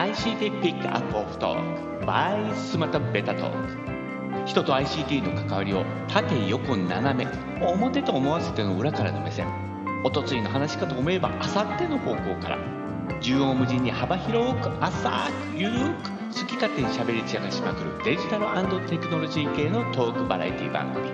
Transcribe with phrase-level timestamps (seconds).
[0.00, 7.30] ICT ピックアップオフトーク by スマタベタトーク人と ICT の関わりを縦横斜め
[7.62, 9.46] 表と思わせての裏からの目線。
[10.02, 12.58] おとついの話かと思えばあさっての方向から。
[13.20, 15.10] 縦横無尽に幅広く浅
[15.52, 18.46] くゆるく好き勝手にしゃべり散らかしまくるデジタル
[18.88, 21.10] テクノロジー系のトークバラエティ番組。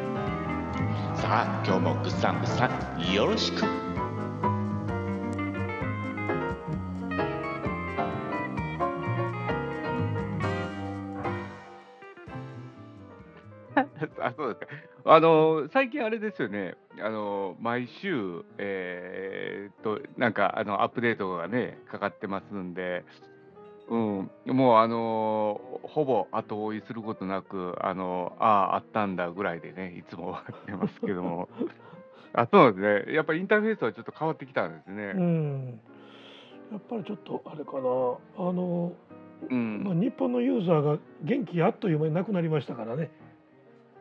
[1.16, 3.85] さあ今日もぐっさんぐっさんよろしく。
[15.08, 23.04] あの、最近あれですよね、あの、毎週、えーっと、なんか、あの、アップデートがね、かかってますんで、
[23.88, 31.48] うん、もう、あの、ほぼ後追いすることなく、あの、ああ、あったんだぐらいでね、いつもやってますけども。
[32.34, 33.14] あ、そうですね。
[33.14, 35.12] やっぱりインターフェースはちょっと変わってきたんですうね。
[35.12, 35.80] ん。
[36.72, 37.78] やっぱりちょっとあれかな、
[38.48, 38.92] あの、
[39.48, 40.00] うまあ、ん。
[40.00, 43.10] 日本のユーザーが元気あっという間になくなりましたからね、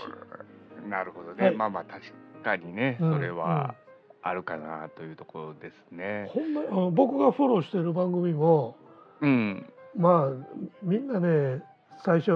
[0.81, 1.47] ほなるほどね。
[1.47, 1.57] はい。
[1.57, 2.13] まあまあ、確
[2.45, 3.37] かにね、うん、それうん。
[3.37, 3.75] は
[4.23, 6.31] あるかなというところですね。
[6.33, 8.77] ほんま、あの、僕がフォローしている番組も、
[9.21, 9.67] うん。
[9.97, 11.63] まあ、みんなね、
[12.05, 12.33] 最初、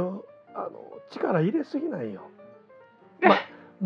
[0.55, 2.23] あの、力入れすぎないよ。
[3.23, 3.37] ま、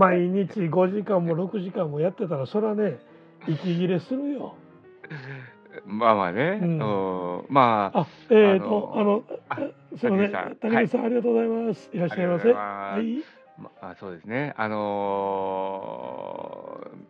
[0.09, 2.99] 毎日5時間も6時間もやってたら、それはね、
[3.47, 4.55] 息切れするよ。
[5.87, 6.65] まあまあね、う。
[6.65, 9.59] うんん、まあ、あ、あえっと、あの、の、あ、あ、
[9.99, 10.57] すいません。
[10.61, 11.91] 竹内さん、ありがとうございます。
[11.93, 12.53] いらっしゃいませ。
[12.53, 12.99] は。
[13.01, 13.23] い。
[13.57, 14.55] まあ、そうですね。
[14.57, 16.34] あのー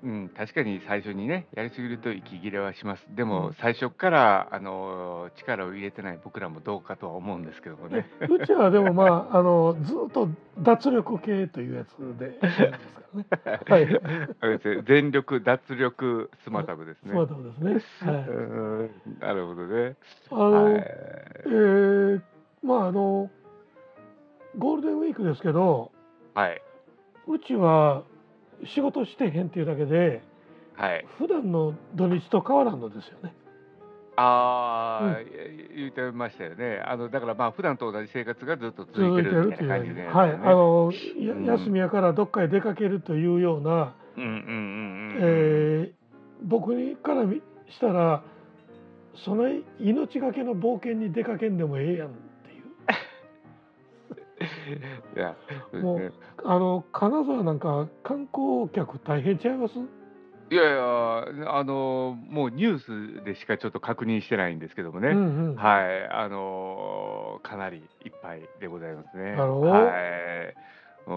[0.05, 3.07] うん、確かに最初にね、やりすぎると息切れはします。
[3.17, 3.55] でうも、ん。
[3.55, 8.07] 最初から、あのー力を入れてない僕らもどうかとは思うんですけどもえ、ね。
[8.29, 13.61] うちはでも、まあ、 あの、ずっと脱力系というやつでやってますからね。
[13.67, 14.85] はい。
[14.87, 17.27] 全力、脱力、スマあ、タブですスマーね。
[17.27, 18.11] トですね。
[18.13, 19.11] はうい。
[19.11, 19.97] ん、なるほどね。
[20.31, 20.83] あはの、い。
[21.47, 22.23] えー、
[22.63, 23.31] まあ、あの、
[24.59, 25.91] ゴールデンウィークですけど、
[26.35, 26.63] はい。
[27.27, 28.05] うちは
[28.65, 30.23] 仕事してへんっていうだけで、
[30.75, 31.07] はい。
[31.19, 33.35] 普段の土日と変わらんのですよね。
[34.17, 35.23] うああ、ん。
[35.23, 35.27] い
[35.77, 36.83] 言ってましたよね。
[36.85, 40.31] あの、だからまあ、普段と同じ生活がずっと続いててるみたいな感じのやつはい。
[40.33, 40.93] あの、う
[41.25, 41.73] や休ん。
[41.73, 45.19] みやからどっかへ出かけるというような、うんうんうんうんうん。
[45.20, 45.93] えー
[46.43, 48.23] 僕にからみしたら、
[49.14, 49.45] その
[49.79, 52.11] 命がけの冒険に出かけんでもええやん
[54.64, 54.80] いう。
[55.17, 55.36] いや、
[55.83, 56.13] もう、ね。
[56.45, 59.75] あの、金沢なんか観光客大変ちゃいます？
[60.51, 62.79] いやいや、あの、もうニュー
[63.20, 65.08] スでしかちょっと確認してないんですけどもうね。
[65.08, 65.19] んう
[65.52, 65.55] ん。
[65.57, 66.08] はい。
[66.11, 67.80] あの、かなりい
[68.11, 69.36] っぱいでございますね。
[69.36, 70.55] だろはい。
[71.07, 71.17] ううん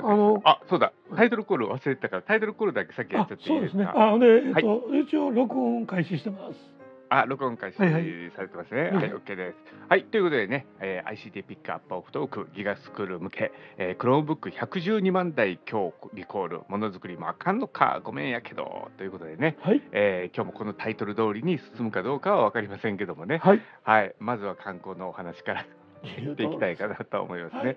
[0.00, 0.06] ん。
[0.06, 0.92] あの、あ、そうだ。
[1.16, 4.12] タイトルコール忘れてたから、タイトルコールだけさっきやっあ、ちゃっていそうですか。
[4.14, 4.62] あ、で、えっはい。
[4.62, 6.79] と、一応録音開始してます。
[7.12, 8.04] あ、録音開始はいはい。
[8.36, 8.82] されてますね。
[8.90, 9.56] ははいい、OK です。
[9.88, 19.82] はい、ということでね、えー ICT ピックアップオフトークギガスクール向け、えー、Chromebook112 万台今日リコール、ものづくりもあかんのか、ごめんやけど、ということでね、はい。
[19.90, 23.62] えー今日もこのタイトル通りに進むかどうかは分かりませんけどもね、はい。
[23.82, 25.60] はい、まずは観光のお話から
[26.04, 27.64] やっていきたいかなと思いますはい。
[27.66, 27.76] ね。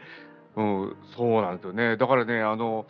[0.55, 1.97] うん、そうなんですよね。
[1.97, 2.85] だからね、あの、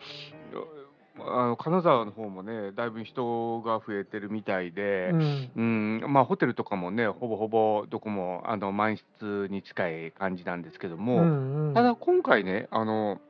[1.18, 5.50] あの金沢の方もね、だいぶ人が増えてるみたいうで、ん。
[5.54, 11.74] うん、まあ、ホテルとかもね、ほぼほぼどこもあの満室に近い感じなんですけどうも、んうん。
[11.74, 13.20] ただ今回ね、あの、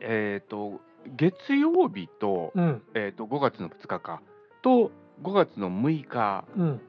[0.00, 0.80] えっと、
[1.16, 2.82] 月曜日と、うん。
[2.94, 4.22] えっと、5月の2日か、
[4.62, 4.90] と
[5.22, 6.80] 5月の6日うん。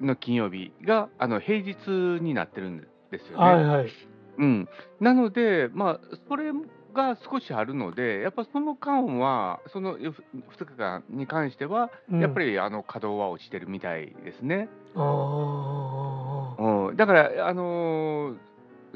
[0.00, 3.44] の金曜日が、あの、平日になってるんですよね。
[3.44, 3.90] はいはい。
[4.38, 4.68] うん。
[5.00, 6.52] なので、まあ、それ
[6.96, 10.12] が少しあるので、やっぱその間は、その2
[10.58, 12.46] 日間に関しては、やっぱうん。
[12.46, 14.68] りあの稼働は落ちてるみたいですね。
[14.96, 16.62] ああ。
[16.88, 18.36] うん、だから、あのー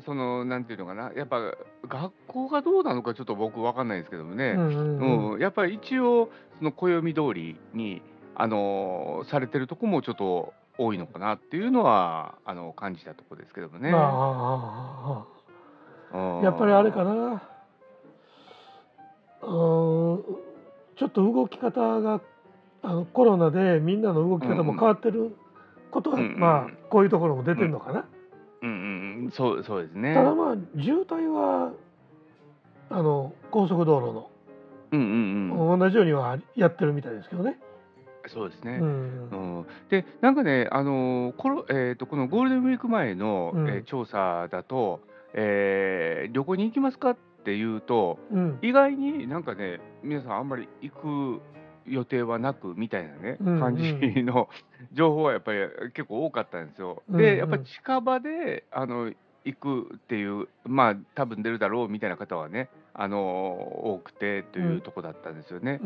[0.04, 1.38] その、なんていうのかな、やっぱ
[1.86, 5.32] 学校がどうなのかちょっと僕わかんないですけどもね、うんうんうん。
[5.34, 8.03] うん、やっぱり一応、その暦通りに、
[8.34, 13.92] あのーされてるとこもちょっと多いのかなっていうのは、あの感じたとこですけどもね。
[13.92, 14.08] ああああ
[15.18, 15.26] あ
[16.12, 16.18] あ。
[16.38, 17.42] うんやっぱりあれかな。
[19.42, 20.25] うーん。
[20.97, 22.21] ちょっと動き方が、
[22.83, 25.34] あの、コロナでみんなの動き方も変わってる
[25.91, 28.04] ことは、うんうんまあ、こういうところも出てるのかな？
[28.63, 30.15] うんうんうん、そうそうですね。
[30.15, 31.72] ただまあ、渋滞は、
[32.91, 34.31] あの、高速道路の、
[34.92, 35.04] うんう
[35.57, 37.59] んうん、同じようにはやってるみたいですけどね。
[38.27, 38.78] そうですね。
[38.81, 39.31] うん。
[39.31, 45.01] うん、でなんかね、あのーコロえー、とこのゴールデンウィーク前の、うんえー調査だと、
[45.33, 48.59] えー旅行に行きますかっていうと、うん。
[48.63, 51.42] 意外になんかね、皆さんあんまり行く
[51.87, 54.48] 予定はなくみたいなね、うんうん感じの
[54.92, 55.59] 情報はやっぱり
[55.95, 57.03] 結構多かったんですよ。
[57.09, 59.13] うんうんで、やっぱり近場であの
[59.45, 63.19] 行くっていう、まあ多分出るだろうみたいな方はね、あの
[63.95, 65.81] 多くてというとこだったんですよね。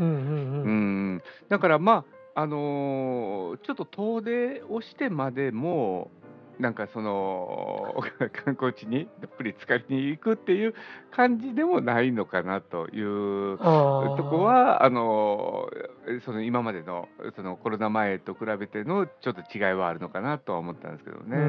[1.48, 2.04] だからま
[2.34, 6.10] あ、あのーちょっと遠出をしてまでも、
[6.58, 7.94] なんかその
[8.44, 10.74] 観光地にどっぷり浸かりに行くっていう
[11.10, 13.64] 感じでもないのかなというと
[14.30, 21.36] こは、あのーその今までのそのコロナ前と比べてのちょっと違いはあるのかなとは思ったんですけどね。
[21.36, 21.48] うんうん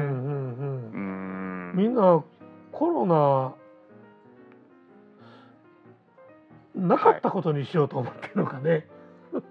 [0.94, 1.72] うん。
[1.72, 2.24] んみんな
[2.72, 3.54] コロナ
[6.76, 8.86] なかったことにしようと思ってるのかね、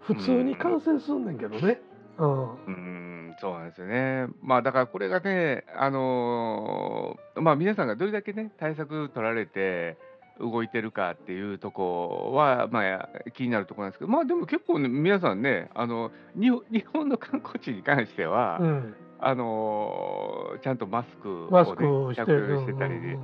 [0.00, 1.82] 普通に感染すんねんけどね、
[2.18, 2.50] うん。
[2.66, 4.26] うん、そうなんですよね。
[4.42, 9.96] まあだからこれがね、あのーまあ皆さんがどれだけね、対策取られて
[10.40, 23.18] 動いてるかっていうとこは、まあ気になるところなんですけど、まあでも結構ね、皆さんね、あの、日本 日本の観光地に関しては、うん、あのーちゃんとマスクを、ね、マスクをして着用してたりで、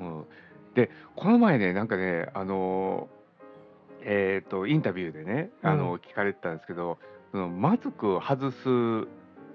[0.00, 0.24] うん。
[0.74, 3.23] で、この前ね、なんかね、あのー
[4.04, 6.98] えっ、と、インタビューでね、あの、聞かれてたんですけど、
[7.32, 9.08] そのマスクを外す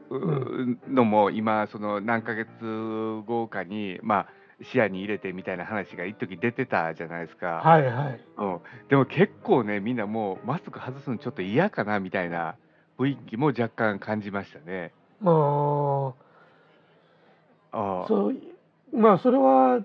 [0.10, 2.48] うのも、今、その何ヶ月
[3.25, 4.28] 後かに、まあ、
[4.62, 7.62] 視野に入れてみたいな話が一時出てたじゃないですか。
[7.63, 8.19] はいはい。
[8.38, 8.60] うん、
[8.90, 12.56] でも結構ね、みんなもうマスク外すのちょっと嫌かなみたいな
[12.98, 14.92] 雰囲気も若干感じましたね。
[15.22, 16.07] まあ。
[17.72, 18.07] ああ。
[18.07, 18.36] そう
[18.92, 19.80] まあそれは、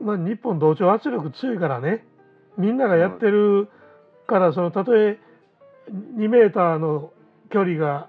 [0.00, 2.04] まあ、日本同調圧力強いからね
[2.58, 3.68] みんながやってる
[4.26, 5.18] から、そのたとえ
[5.90, 7.12] 2メーターの
[7.50, 8.08] 距離が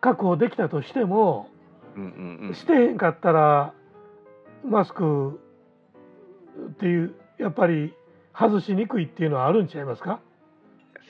[0.00, 1.48] 確保できたとしても、
[1.96, 2.54] うんうんうん。
[2.54, 3.72] してへんかったら
[4.64, 5.40] マスク
[6.70, 7.94] っていうやっぱり
[8.34, 10.20] 外しにくいっていうのはあるんちゃいますか？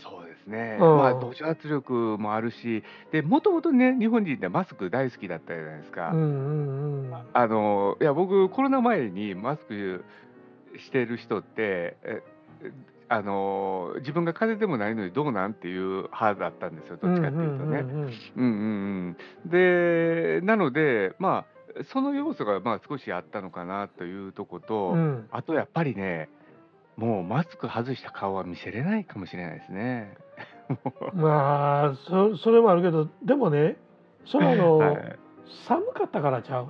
[0.03, 0.97] そうですね、うん。
[0.99, 6.11] まあ、同調圧力もあるし、でもともとね、日本人ってマスク大好きだったじゃないですか。
[6.11, 7.15] うんうんうん。
[7.33, 10.05] あのいや僕、コロナ前にマスク
[10.79, 12.23] してる人って、え
[13.11, 17.79] あの自分が風邪でもないのにどうなんっていう派だったんですよ、どっちかっていうとね。
[17.79, 17.87] うん
[18.37, 25.29] うんうん、で、なので、まあ、その要素がまあ少しあったのかなというとこと、うん。
[25.31, 26.29] あとやっぱりね、
[26.97, 30.17] もうマスク外した顔は見せれないかもしれないですね。
[31.15, 33.79] まあそそれもあるけどでもね
[34.27, 35.19] それあの、 はい。
[35.67, 36.69] 寒かったからちゃう。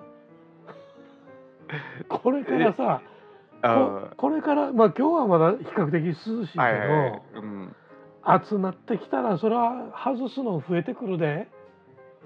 [2.08, 3.18] これからさあ
[3.62, 7.22] ここれからまあ今日はまだ比較的涼しいけど、はいはいはい。
[7.34, 7.76] うん、
[8.22, 11.49] 暑なってきたらそれは外すの増えてくるで。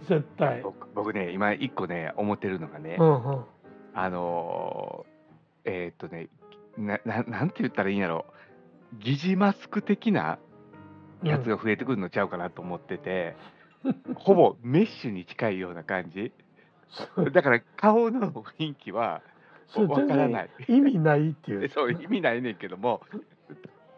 [0.08, 0.62] 絶対。
[0.62, 3.44] 僕僕ね、今、一個ね、思ってるのがね、うんうん。
[3.94, 5.12] あのー
[5.64, 6.28] えーっとね
[6.76, 8.26] なな、なんて言ったらいいんやろ、
[8.98, 10.38] 疑似マスク的な
[11.22, 13.36] やつが増えてくるのちゃうかなと思ってて、
[14.16, 16.32] ほぼメッシュに近いような感じ。
[17.16, 19.22] そだから顔の雰囲気は
[19.80, 20.50] わからない。
[20.68, 21.68] 意味ないっていう。
[21.70, 23.24] そう意味ないねんけども、 とり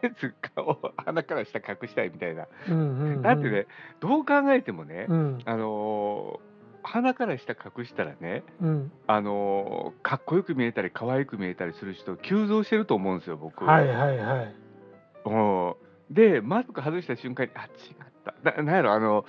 [0.03, 2.47] あえず顔、鼻から下隠したいみたいな。
[2.69, 3.67] うんうんうんだってね、
[3.99, 6.55] どう考えてもね、うんあのー
[6.87, 13.65] 鼻から下隠したらね、うんあのーかっこよく見えたり、可愛く見えたりする人、急増してると思うんですよ、僕。
[13.65, 14.55] はいはいはい。
[15.25, 15.35] う
[15.71, 15.75] ん
[16.11, 17.71] で、マスク外した瞬間に、あ、違っ
[18.23, 18.51] た。
[18.51, 19.25] ななんやろ、あの、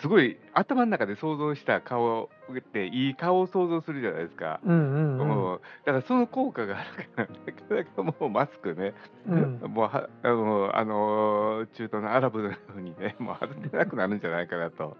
[0.00, 4.60] すごい頭の中で想像した顔って、いい顔を想像するじゃないですか。
[4.64, 5.52] うんうんうん。
[5.52, 8.94] うんだからその効果があるから、なかなかもうマスクね、
[9.26, 9.60] うん。
[9.72, 14.96] もうはあの、あの中東のアラブのようにね、 もう外せなくなるんじゃないかなと。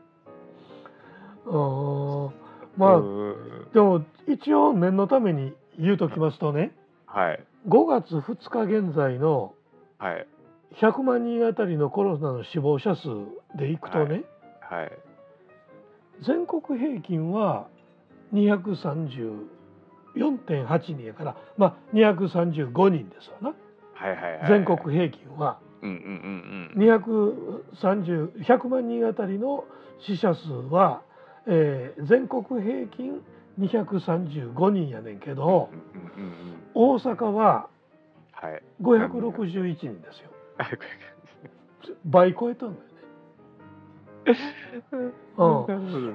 [1.47, 2.31] あー。
[2.77, 3.69] まあうん。
[3.75, 6.73] でも一応念のために言うときますとね
[7.07, 9.55] はい、5月2日現在の
[9.99, 10.27] はい、
[10.81, 13.09] 100万人あたりのコロナの死亡者数
[13.57, 14.25] でいくとね、はい、
[16.25, 17.67] 全国平均は
[18.33, 23.55] 234.8人やからまあ235人ですわな
[23.95, 24.49] はい、はい、はい。
[24.49, 26.83] 全国平均はうんうんうんうん。
[27.75, 29.65] 230 100万人あたりの
[30.07, 31.03] 死者数は、
[31.47, 33.21] えー全国平均
[33.61, 35.81] 235人やねんけどうん
[36.23, 36.35] うんうんうん。
[36.75, 37.69] 大阪は
[38.33, 38.63] はい。
[38.83, 40.71] 561人ですよあこ
[42.05, 42.87] 倍超えたんだよ
[44.93, 45.13] うん。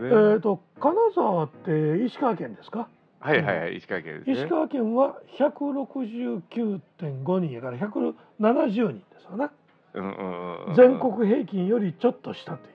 [0.01, 0.07] ね。
[0.07, 2.87] えー、と金沢って石川県ですか？
[3.19, 4.33] はいはいはい、石川県ですね。
[4.33, 9.51] 石川県は169.5人やから170人ですわな。
[9.93, 10.73] うんうんうんうん。
[10.75, 12.69] 全国平均よりちょっと下と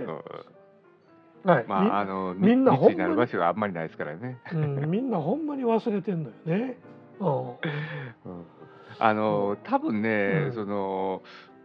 [0.00, 0.20] いううん。
[1.44, 1.64] 点、はい。
[1.68, 4.38] まあ、あの、みんな密になほんまにる場所があんまりないですからね。
[4.52, 6.78] みうん、みんなほんまに忘れてんのよね、
[7.20, 7.28] うん。
[7.28, 7.46] うん。
[8.98, 10.52] あの多分ね、うん。
[10.52, 11.55] そのえー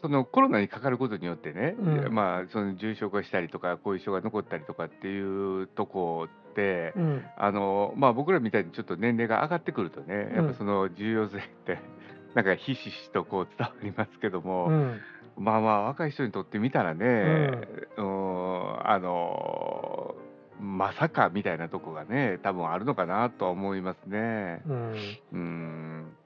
[0.00, 2.14] そのコロナにかかることによってね、うん。
[2.14, 7.24] まあ、その重症化したりとか、後遺症が残ったりとかっていうとこって、うん。
[7.36, 11.78] あのまあ、僕らみたいにちょっと年齢が上がってくるとね、やっうんぱその重要性って、
[12.34, 15.00] なんかひしひしとこう伝わりますけども、うん。
[15.36, 20.14] まあまあ、若い人にとってみたらね、うん、あの
[20.60, 24.62] まさかみたいなとこがね、多分あるのかなとは思いますね。
[24.66, 24.94] うん。
[25.32, 26.16] うん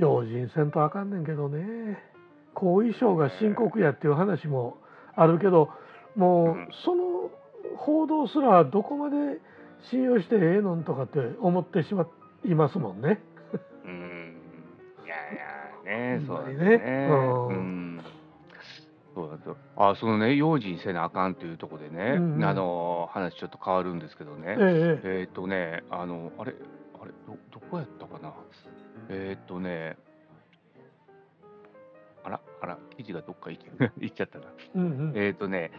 [0.00, 1.98] 用心せんとあかんねんけどね。
[2.54, 4.78] 後遺症が深刻やっていう話も
[5.14, 5.70] あるけど
[6.16, 6.68] もううん。
[6.84, 7.30] その
[7.76, 9.16] 報道すらどこまで
[9.90, 12.06] 信用してええのんとかって思ってしま
[12.44, 13.20] いますもんね。
[13.84, 14.36] うん。
[15.04, 17.08] いやいやね、そうですね。
[17.10, 17.48] うん。
[17.48, 18.00] うん。
[19.14, 22.44] そうなんですよあそのね、用心せなあかんというところでね、うんうん。
[22.44, 25.20] あの話ちょっと変わるんですけどね、ええ。
[25.20, 26.54] えっ、とね、あの、あれ、
[27.00, 28.32] あれ、ど、どこやったかな。
[29.10, 29.96] えっ、とね、
[32.24, 34.46] あら、あら、記事がどっか行っ ちゃったな。
[34.74, 35.12] うんうん。
[35.16, 35.72] えっ、とね、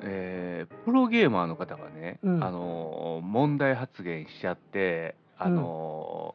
[0.00, 2.44] えープロゲーマーの方がね、うん。
[2.44, 6.34] あの問題発言しちゃって、あの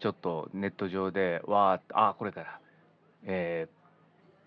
[0.00, 2.60] ちょっとネット上で、わーっと、あ、これから、
[3.24, 3.78] えー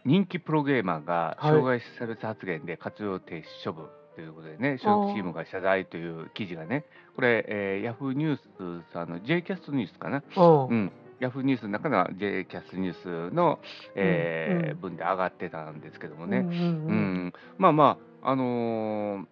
[0.04, 1.52] 人気プロゲーマーがはい。
[1.52, 6.86] 障害者差別発言で活用停止処分ということでね、所属チームが謝罪という記事がね、
[7.16, 10.68] これ、えー、ヤフーニュースさんの J キャストニュースかな、うん。
[10.68, 13.60] うん、ヤフーニュースの中の J キャストニュースの、
[13.96, 19.26] えーうん文で上がってたんですけどもね、うんうんまあまあ、あのー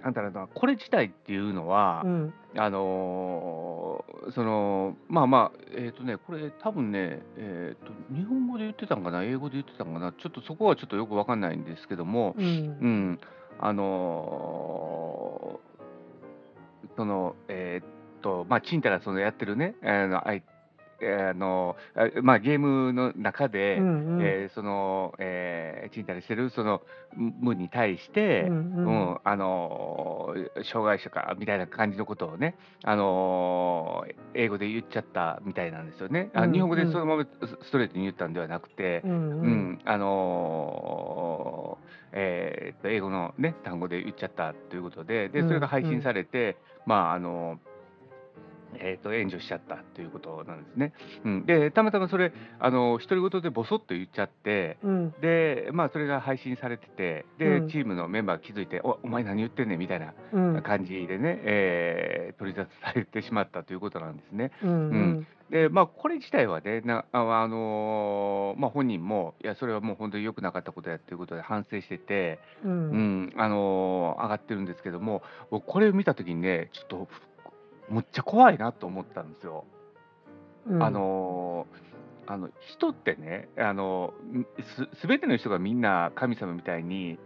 [0.00, 2.34] なんだろうな、これ自体っていうのは、うん。
[2.56, 12.44] あのーその、まあまあ、えっ、とね、これ、多分ね、えっ、と、日本語で言ってたんかな、英語で言ってたんかな、ちょっとそこはちょっとよくわかんないんですけども、うん。
[12.44, 13.20] うん、
[13.58, 15.72] あのー
[16.96, 20.28] その、えーっと、まあ、ちんたらそのやってるね、あの、
[21.04, 24.22] あの、あまあ、ゲームの中で、うんうん。
[24.22, 26.82] えーその、えー、ちんたらしてるその
[27.16, 32.54] 無に対して、うんううんん、あのー障害者かみたいな感じのことをね、
[32.84, 36.30] あのー英語で言っちゃったみたいなんですよね。
[36.34, 37.28] あうん日本語でうんそのままス
[37.66, 45.48] ストレートに言ったんではなくて、うんううんん、あのーえー英語の、ね、単語で言っちゃったということで、でうん。
[45.48, 46.56] それが配信されて、
[46.86, 47.58] まああの
[48.78, 50.92] えーっと炎上しちゃったということなんですね。
[51.24, 55.14] うん、で、たまたまそれ、あの独り言でボソッと言っちゃって、うん。
[55.20, 57.68] で、まあ、それが配信されてて、で、うん。
[57.68, 60.62] チームのメンバーが気づいて、おお前何言ってんねんみたいなうん。
[60.62, 64.50] 感じでね、えー取り沙汰されてしまったということなんですね。
[64.62, 65.26] うんうん。
[65.50, 73.22] で、まあ、これ自体はね、なああのーまあ、本人も、いや、それはもう本当に良くなかったことやということで反省してて、ううん。
[73.26, 77.08] ん、あのー上がってるんですけども、僕、これを見たときにね、ちょっと、
[77.92, 79.64] むっちゃ怖いなと思ったんですよ。
[80.66, 81.92] うんあのー
[82.24, 84.14] あの人ってね、あの
[84.94, 87.18] すすべての人がみんな神様みたいに、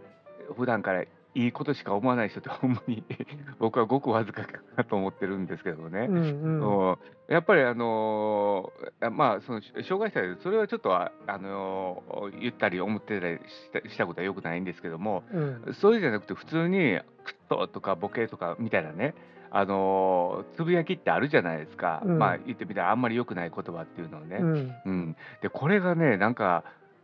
[0.57, 3.03] 普段からいいことしか思わない人って、ほんまに
[3.59, 6.07] 僕はごくわずかかなと思ってるんですけどもね。
[6.09, 6.97] うんうんうん
[7.29, 19.13] やっぱり、あのーまあ、その障害者で、それはちょっとあ、あのー言ったり思ってたりしたしたことはよくないんですけども、うんそういうじゃなくて、普通に、クッととかボケとかみたいなね、
[19.51, 22.17] あのーつぶやきってあるじゃないですか、うん。
[22.17, 24.37] まあ言ってみたら、あんまり良くない言葉っていうのをね。
[24.37, 24.75] うん。
[24.85, 26.63] うん、でこれがね、なんか、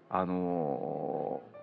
[0.09, 1.53] あのー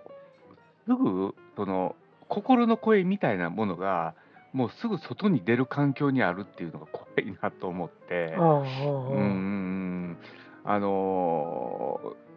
[0.87, 1.95] すぐその
[2.29, 4.15] 心の声みたいなものが、
[4.53, 10.17] もうすぐ外に出る環境にあるっていうのが怖いなと思って、うん。
[10.65, 12.30] あのー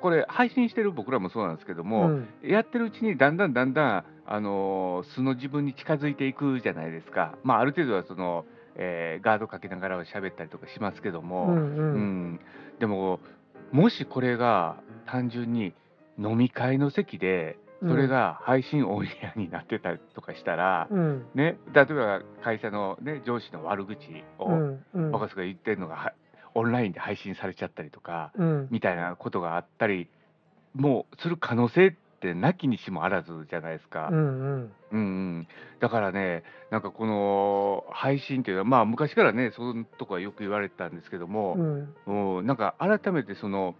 [0.00, 2.28] これ、配信してる僕らもそうなんですけども、うん。
[2.42, 8.44] やってるうちにだんだんだんだん、あのー素の自分に近づいていくじゃないですか、まあ、ある程度はその、
[8.76, 11.46] えーガードかけながらは喋ったりとかしますけども。
[11.46, 12.32] うんううん。
[12.34, 12.40] ん、
[12.78, 13.20] でも、
[13.72, 14.76] もしこれが
[15.06, 15.74] 単純に
[16.18, 21.26] 飲み会の席で、それが配信オンエアになってたりとかしたら、うん。
[21.34, 23.96] ね、例えば会社の、ね、上司の悪口
[24.38, 24.78] うを
[25.12, 26.12] 若狭が言ってるのがは
[26.54, 28.68] オンラインで配信されちゃったりとか、うん。
[28.70, 30.08] みたいなことがあったり、
[30.74, 34.08] もうする可能性ってなきにしもあらずじゃないですか。
[34.10, 34.72] うんうん。
[34.92, 35.00] うんう
[35.40, 35.48] ん、
[35.80, 41.54] だからね、なんかこの配信っていうのは、まあ、昔からね、そのとこはよく言われてたんですけども、
[42.06, 42.38] うん。
[42.38, 43.74] うん、なんか改めてその、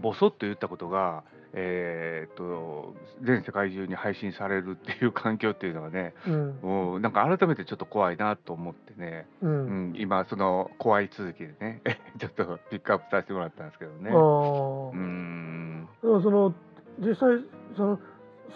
[0.00, 6.94] ボソッと言ったことが、えーっと、全世界中に配信されるっていう環境っていうのはね、うん。
[6.94, 9.92] うん、なんか改めてちょっと怖いなと思ってね、ううん。
[9.92, 11.82] ん、今、その怖い続きでね、
[12.18, 14.10] ちょっとピックアップさせてもらったんですけどね。
[14.10, 16.54] うん、でもその
[17.00, 17.44] 実際
[17.76, 18.00] その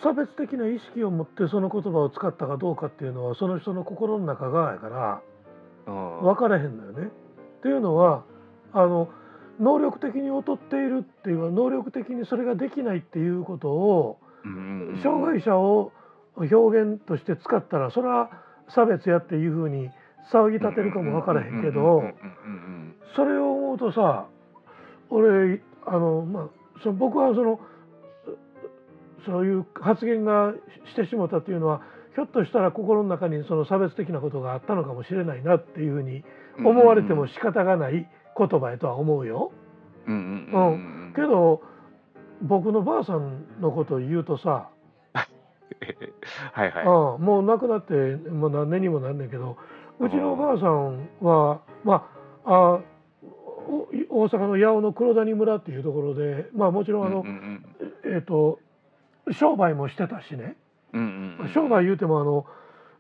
[0.02, 5.20] 差別的な意識を持ってその言葉を使ったかどうかっていうのはその人の心の中側やから
[5.86, 6.22] うん。
[6.22, 7.10] 分からへんのよね。
[7.62, 8.24] というのは
[8.72, 9.08] あの
[9.60, 14.18] 能力的に劣っているっていうか能力的にそれができないっていうことを
[15.02, 15.92] 障害者を
[16.36, 18.30] 表現として使ったらそれは
[18.74, 19.90] 差別やっていうふうに
[20.32, 22.02] 騒ぎ立てるかも分からへんけど
[23.16, 24.26] それを思うとさ
[25.10, 26.48] 俺あのまあ
[26.82, 27.60] そ僕はその
[29.26, 30.52] そういう発言が
[30.92, 31.82] してしもたっていうのは
[32.14, 36.24] ひょっとしたら心の中にその差別的なことがあったのかもしれないなっていうふうに
[36.58, 39.52] 思われても仕方がない言葉やとは思うよ。
[40.06, 41.62] うんうんうんうんけど
[42.42, 44.68] 僕のばあさんのことを言うとさ、
[46.52, 46.84] はいはい。
[46.84, 47.94] うんもう亡くなって
[48.28, 49.56] もう何年にもなんねんけど
[50.00, 52.06] うちのおばあさんはま
[52.44, 52.80] ああ
[53.66, 57.64] お大阪の八尾の黒谷村っていうところでまあもちろんあの、うんうん
[58.14, 58.58] えっ、と
[59.32, 60.56] 商売もしてたしね、
[60.92, 61.52] うんうんうん。
[61.52, 62.46] 商売言うてもあの、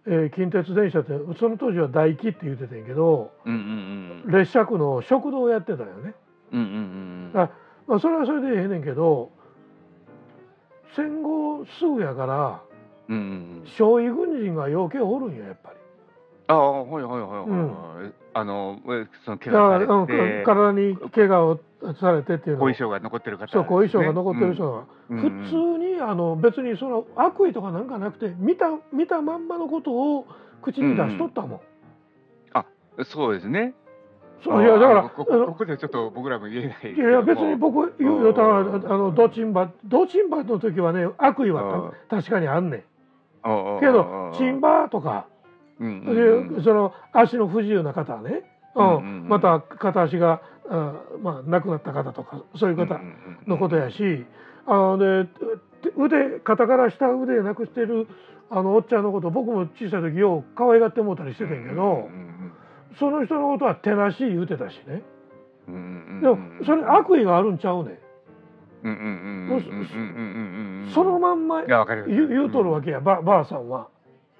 [0.06, 6.14] えー近鉄電車ってその当時は大気って言うてたんやけどうんうんうん列車区の食堂をやってたよね。
[6.52, 6.66] うんうん
[7.34, 7.50] うんあ
[7.86, 9.30] まあ、それはそれでええねんけど
[10.96, 12.62] 戦後すぐやから
[13.08, 14.16] うんうんうん。
[14.16, 15.76] 軍人が余計おるんややっぱり。
[16.46, 18.14] ああはいはいはいはい、うん。
[18.34, 21.60] あのえその怪我うんされて、体に怪我を
[22.00, 22.68] されてっていうのは。
[22.68, 25.20] 後遺症が残ってる方、そう後遺症が残ってる人が、うん。
[25.20, 30.26] 普通にあの別にその悪意とかなんかなくて見た見たまんまのことを
[30.62, 31.50] 口に出しとったもん。
[31.52, 31.60] うん
[33.02, 33.74] そうですね。
[34.44, 41.54] そういやだからこここでちょっと僕らも言えないいやいや別に僕言うよたらあのドチンバドチンバの時はね悪意うん。
[41.56, 42.82] はた確かにあんねん。
[43.42, 45.26] ああけああどチンバとか
[45.80, 48.44] うんうんうんでその足の不自由な方ね、
[48.76, 49.28] うんうん。
[49.28, 53.00] また片足があまあ、亡くなった方とかそういう方
[53.46, 54.24] のことやし、
[54.66, 55.28] あで
[55.96, 58.06] 腕肩から下腕なくしてる
[58.50, 62.08] あのおっちゃんのこと僕も小さい時よう可愛がってもうたりしてたんけど、
[62.98, 65.02] その人のことは手なし言うてたしね、
[65.66, 67.98] でもそれ悪意があるんちゃうね
[68.88, 70.90] ん。
[70.94, 73.88] そのまんま言言うとるわけや、ばばあさんは。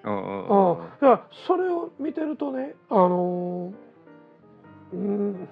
[0.04, 0.78] うん。
[1.00, 5.48] だからそれを見てるとね、あのー、うん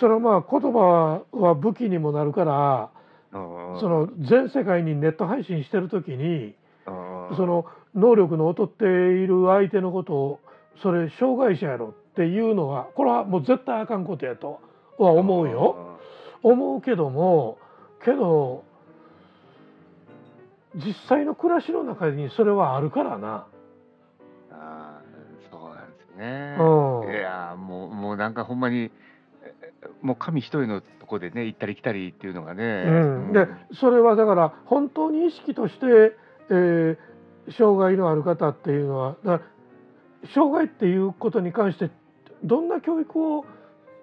[0.00, 2.90] それはまあ言葉は武器にもなるから
[3.32, 6.54] うんその全世界にネット配信してる時に
[6.86, 10.40] うんその能力の劣っている相手のことを
[10.82, 14.60] それ障害者やろっていうのはこれはもう絶対あかんことやと
[14.98, 15.98] は思うよ。
[16.42, 17.58] 思うけども
[18.04, 18.62] けど
[20.74, 23.46] 実際の暮らしの中にそれはあるからな。
[24.50, 26.56] あーそうなんですね。
[26.60, 28.90] うんいやーもうもうなんかほんまにえ
[30.02, 32.84] もう神一人のとこでね行ったり来たりっていうのがね。
[32.86, 32.90] う
[33.30, 33.46] ん、で
[33.80, 36.16] それはだから本当に意識として、
[36.50, 37.08] えー
[37.56, 39.44] 障害のある方っていうのはだか
[40.24, 41.90] ら障害っていうことに関して
[42.44, 43.44] どんな教育を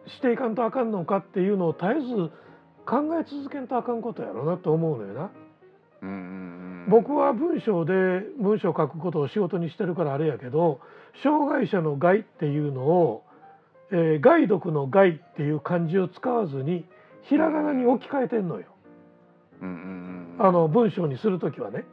[0.08, 2.32] していかんとあかんのかっていうのを絶えず
[2.86, 5.32] 考え続けんとあかんことやろうなと思うのよな。
[6.02, 7.94] うんうんうん僕は文章で
[8.40, 10.82] 文章を書くことを仕事にしてるからあれやけど
[11.24, 13.24] 障害者の害っていうのを、
[13.91, 16.86] えー害読の害っていう漢字を使わずに
[17.24, 18.65] ひらがなに置き換えてんのよ。
[19.62, 19.76] うんうん
[20.39, 21.86] うんあの文章にするときはね。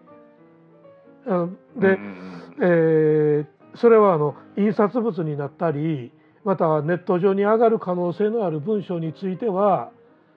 [1.27, 6.13] あのうんで、うんえーそれはあの印刷物になったり
[6.45, 9.91] またはネット上に上がる可能性のある文章については、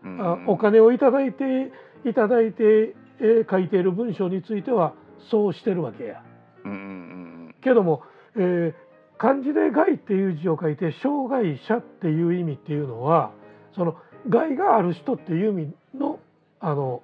[0.05, 1.71] うんあお金をいただいて
[2.05, 4.93] いただいて、えー書いている文章については
[5.31, 6.21] そうしてるわけや。
[6.63, 8.03] うんうんけども、
[8.37, 8.84] えー
[9.17, 13.31] 漢字で「害」っていう字を書いて「障害者」っていう意味っていうのは
[13.73, 13.95] その
[14.29, 16.19] 害がある人っていう意味の
[16.59, 17.01] あの、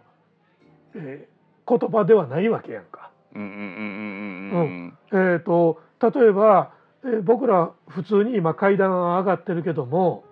[0.95, 1.31] えー
[1.79, 3.11] 言葉ではないわけやんか。
[3.33, 6.71] うんえー、と例えば、
[7.05, 10.25] えー僕ら普通に今階段は上がってるけども、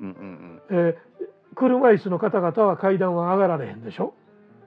[0.00, 4.12] うんうんえー車椅子の方々は階段は上がられへんでしょ？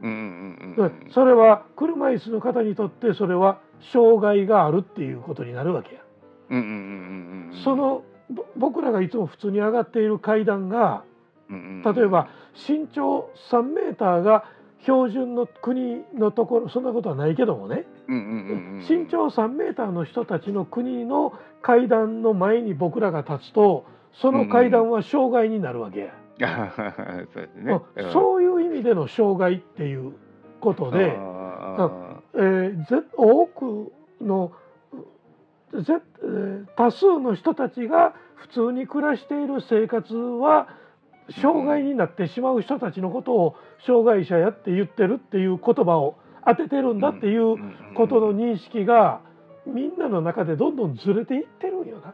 [0.01, 3.60] うんうんうんうんそれは車椅子の方にとってそれは
[3.93, 6.01] 障害があるっていうことになるわけや。
[7.64, 11.04] そのぼ僕らがいつも普通に上がっている階段が
[11.50, 12.30] 例えば
[12.68, 14.46] 身長3メーターが
[14.84, 17.86] 標準の国のところそんなことはないけどもね。
[18.88, 26.74] 身長3メーターの人たちの国の階段の前に僕らが立つとその階段は障害になるわけや、
[28.12, 30.14] そういう意味での障害っていう
[30.60, 31.90] ことで、あ
[32.34, 34.52] えーぜ多くの
[36.76, 40.68] 多数の人たちが普通に暮らしている生活は
[41.42, 43.56] 障害になってしまう人たちのことを
[43.86, 47.56] 障害者やって言ってるっていう言葉を当ててるんだっていう
[47.96, 49.22] ことの認識が
[49.66, 52.14] みんなの中でどんどんずれていってるんよな。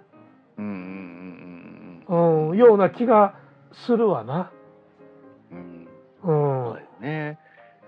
[0.58, 3.36] うんうんような気が
[3.86, 4.52] するわな。
[5.52, 5.88] うん
[6.24, 7.40] うんね。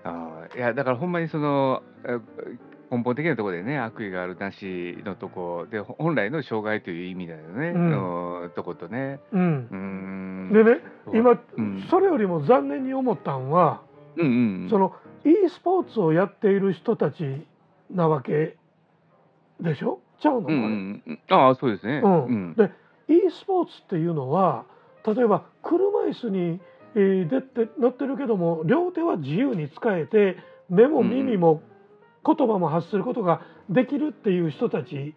[0.02, 2.18] あーいやだからほんまにそのえ
[2.90, 7.90] 根本的なところでね悪意があるなしのとこでほ本来の障害という意味だよね、うん。
[7.90, 9.20] のとことね。
[9.32, 10.50] うん。
[10.52, 10.80] でね
[11.14, 11.86] 今、うん。
[11.88, 13.82] それよりも残念に思ったんは、
[14.16, 17.46] うんうんその e スポーツをやっている人たち
[17.90, 18.56] なわけ
[19.60, 20.00] でしょ？
[20.20, 21.18] ちゃうの、うんうんうん。
[21.30, 22.00] ああそうですね。
[22.02, 22.24] うん。
[22.24, 22.54] うん。
[22.54, 22.70] で
[23.08, 24.64] e スポーツっていうのは
[25.06, 26.60] 例えば車椅子に、
[26.94, 30.36] えー出て乗ってるけども両手は自由に使えて
[30.68, 31.62] 目も耳も
[32.24, 35.14] 言葉も発することができるっていう人たち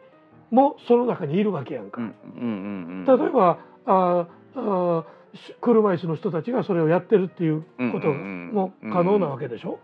[0.52, 2.02] もその中にいるわけやんか。
[2.02, 9.80] うんうんうん例えばああし車椅子の人たちがそれをやってるっていうことも可能なわけでしょ？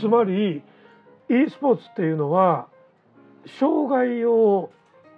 [0.00, 0.62] つまり
[1.28, 2.68] e スポーツっていうのは
[3.58, 4.70] 障害を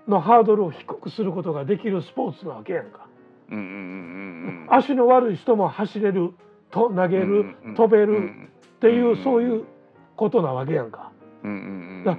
[0.09, 3.07] のハードルを低くすることができるスポーツなわけやんか。
[3.51, 3.71] うんうんうん
[4.67, 6.33] うん足の悪い人も走れる
[6.71, 9.65] と投げる、うんうん飛べるうんっていう、うんそういう
[10.17, 11.12] ことなわけやんか。
[11.45, 12.05] うんうんうん。
[12.05, 12.19] だ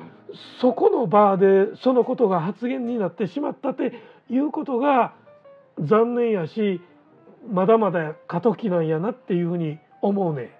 [0.59, 3.93] そこの場でそのことが発言になってしまったって
[4.29, 5.13] いうことが
[5.79, 6.81] 残念やし
[7.51, 10.57] まだまだ過渡期なんやなっていうふうに思うね。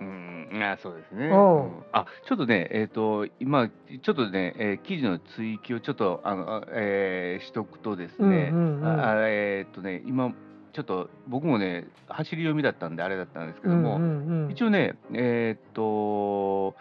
[0.00, 1.26] うん、あそうですね。
[1.26, 1.64] うん。
[1.64, 9.24] うんあちょっとね、えっ、と、今、ちょっとね、えー記事の追記をちょっと、あの、あえーしとくとですね、うんうんうん。
[9.26, 10.32] えっ、とね、今、
[10.72, 14.50] ちょっと僕もね、走り読みだったんで、あれだったんですけども、うんうんうん。
[14.52, 16.76] 一応ね、えっ、と、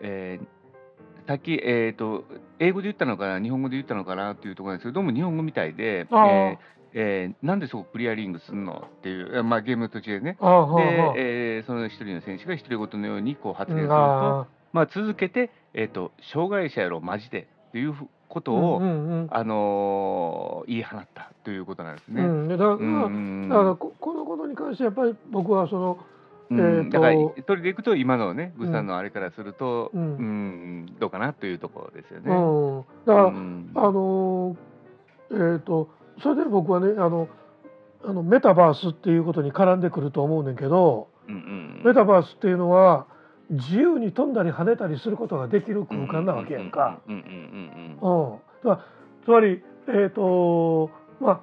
[0.00, 0.46] えー
[1.26, 2.24] さっき、えっ、と、
[2.60, 6.58] 英語で言ったのかな、日本語で言ったのかなっていうところなんですけど、どうも日本語みたいで、えー
[6.98, 10.62] えーなんでそこクリアリングすんのっていう、まあ、ゲームの途中でね、では
[11.12, 17.94] あ、えーその一人の選手が独り言のようにこう発言すると、あまあ、続けて、えーと、障害者やろ、マジでっていう
[18.28, 19.28] ことあを、うんうんうん。
[19.30, 22.22] あのー言い放ったということなんですね。
[22.22, 22.48] うん。
[22.48, 23.48] でだから、うん。
[23.48, 25.98] だからここのことに関してやっぱり僕はその
[26.50, 27.14] だから、
[27.46, 32.32] それでいくと、今のね、グさんのあれからすると、ううんんどうかなというところですよね。
[32.32, 33.70] うん、だから、うん。
[33.74, 34.56] あのー
[35.30, 35.88] えっ、と
[36.22, 37.28] それで僕はねあの
[38.04, 43.06] あのメタバースっていうことに絡んでくると思うねんけどうんうんメタバースっていうのは
[43.50, 47.00] 自由に飛んだり跳ねたりすることができる空間なわけやんか。
[49.24, 51.40] つまりえっ、とまあ、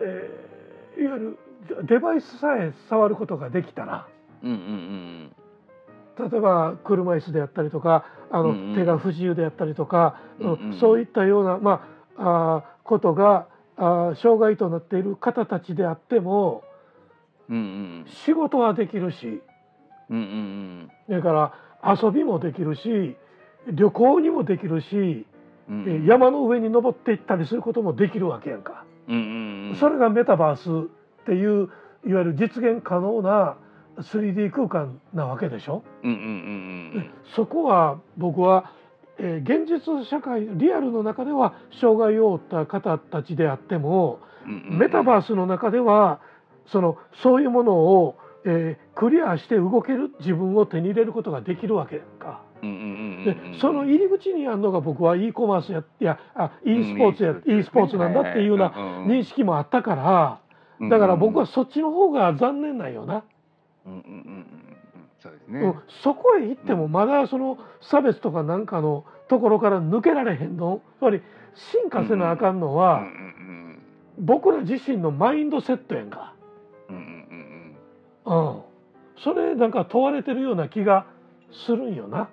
[0.00, 0.54] えー
[1.02, 1.38] いわゆる
[1.86, 4.06] デバイスさえ触ることができたら
[4.44, 5.32] うんうんうん
[6.30, 8.74] 例えば車椅子であったりとかあの、うんうん。
[8.76, 10.78] 手が不自由であったりとか、うんうんうん。
[10.78, 16.62] そういったような、まあ、あーことがあー障害となっている方たちであっても
[17.48, 18.04] うんうん。
[18.24, 19.42] 仕事はできるし
[20.08, 20.24] うんうんう
[20.84, 20.90] ん。
[21.06, 21.32] それか
[21.82, 23.16] ら遊びもできるし
[23.72, 25.26] 旅行にもできるし、
[25.68, 28.84] うんえ山の上に登っていったりすることもできるわけやんか。
[29.08, 29.76] うんうんうん。
[29.76, 30.86] それがメタバース
[31.22, 31.70] っていう
[32.06, 33.56] いわゆる実現可能な
[33.98, 35.82] 3D 空間なわけでしょ？
[36.02, 38.72] うんうんうんそこは僕は、
[39.18, 46.20] えー現実社会リアルの中では障害を負った方たちであってもうんうんメタバースの中では
[46.66, 52.42] そのそういうものを、えークリアして動ける自分を手に入れることができるわけか。
[52.62, 52.80] うんうんう
[53.22, 58.70] んでうんその入り口にあるのが僕は e コマースやいやあ e スポーツや、うん e スポーツなんだっていうような
[59.06, 59.94] 認識もあったか
[60.80, 63.24] らだから僕はそっちの方が残念なんよな。
[63.84, 65.60] そうですね。
[65.60, 70.80] うん、そこへ行ってもまだその差別とかなんかのところから抜けられへんの？
[70.98, 71.22] つまり
[71.54, 73.78] 進化せなあかんのうんはうん
[74.18, 76.34] 僕ら自身のマインドセットやんか、
[76.88, 78.62] うんうんうんうん、
[79.22, 81.06] それなんか問われてるような気が
[81.52, 82.28] するんよな。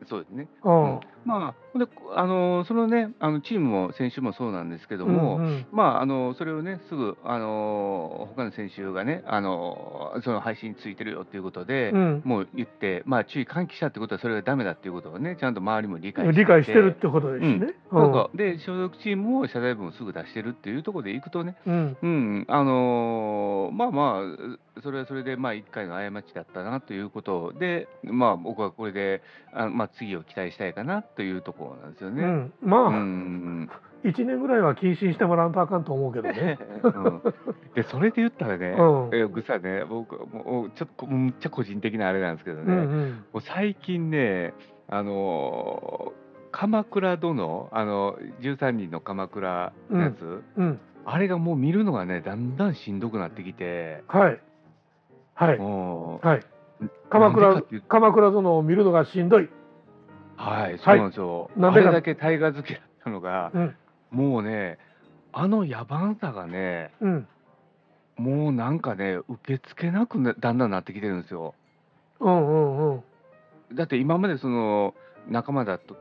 [0.00, 0.48] うんそうですね。
[0.62, 5.66] うんまあであのそのねあのチームも選手もそうなんですけども、うんうん。
[5.72, 12.22] まあ、あのそれをね、すぐ、あの他の選手がね、あのその配信についてるよっていうことで、うん。
[12.24, 16.40] もう言って、まあ、注意喚起したってことは、それがダメだっていうことをね、ちゃんと周りも理解して。
[16.40, 17.74] 理解してるってことですしね。
[17.92, 21.96] なんかで、所属チームも謝罪文をすぐ出してるっていうところでいくとね、うん。
[22.02, 32.22] うん、あのまあまあ、それはそれで、まあ、一回の過ちだったなということで、まあ、僕はこれで、あまあ、次を期待したいかなというところなんですよね。
[32.22, 33.70] うん、まあ、うん。
[34.04, 36.58] 1年ぐらいは謹慎してもらわんとあかんと思うけどね。
[36.82, 37.22] うん。
[37.74, 39.10] でそれで言ったらね、うん。
[39.14, 43.10] え僕さね、僕、もうちょっとむっちゃ個人的なあれなんですけどね、うんうん。
[43.32, 44.54] もう最近ね、
[44.88, 54.40] あのー鎌倉殿、あの13人の鎌倉のやつ、うん、あれがもう見るのがね、だんだんしんどくなってきて、はい、
[55.34, 56.38] はい、もはい。
[56.38, 59.50] う鎌倉鎌倉殿を見るのがしんどい。
[60.36, 61.50] はい、そうなんですよ。
[61.56, 63.76] なんでかあれだけ大河好きだったのが、うん、
[64.10, 64.78] もうね、
[65.32, 67.28] あの野蛮さがね、うん。
[68.16, 71.54] もうなんかね、受け付けなくなだんだんなってきてるんですよ。
[72.20, 73.02] うんうんうん。
[73.74, 74.94] だって今までその
[75.28, 75.96] 仲間だと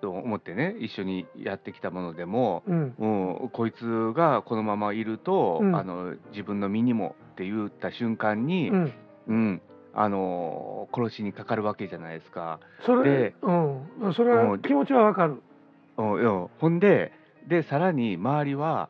[0.00, 2.94] と思ってね、一緒にやってきたものでも、うん。
[2.98, 5.76] うん、こいつがこのままいると、うん。
[5.76, 8.92] あの自分の身にもって言った瞬間に、う
[9.28, 9.62] うんん
[9.94, 12.60] あの殺しにかかるわけじゃないですか。
[12.86, 14.14] それでうん。
[14.14, 15.42] それは気持ちはわかる。
[15.98, 17.12] うんうん、ほんで
[17.48, 18.88] でさらに周りは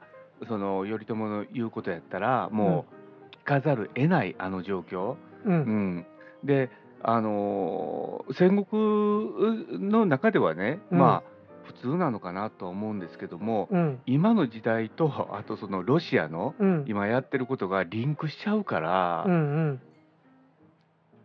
[0.49, 2.87] その頼朝の言うことやったらも
[3.33, 6.07] う聞かざる得ないあの状況、ううんん、
[6.45, 6.71] で
[7.03, 10.99] あのー戦国の中ではね、うん。
[10.99, 11.33] まあ
[11.65, 14.01] 普通なのかなとは思うんですけども、うん。
[14.07, 16.85] 今の時代とあとそのロシアのうん。
[16.87, 19.37] 今やってることがリンクしちゃうからう、んう
[19.73, 19.81] ん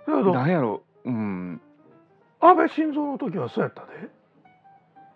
[0.08, 0.84] なんやろ。
[1.06, 1.62] うん。
[2.39, 4.10] 安倍晋三の時はそうやったで。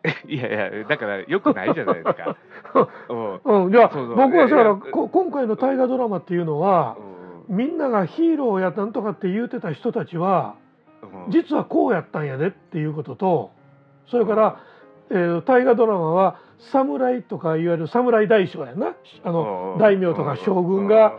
[0.28, 2.36] いやいやだからよくないじゃないですか。
[3.46, 3.66] うん。
[3.66, 4.16] うん、じゃあそうそう。
[4.16, 6.98] 僕はだからこ今回の大河ドラマっていうのは
[7.50, 7.58] うん。
[7.58, 10.56] みんながヒーローやなんとかって言うてた人たちは
[11.04, 11.32] うん。
[11.32, 13.52] 実はこうやったんやでっていうことと
[14.08, 14.60] それから、
[15.10, 16.38] えー大河ドラマは
[16.70, 18.96] 侍とかいわゆる侍大将やな。
[19.24, 21.14] あの大名とか将軍が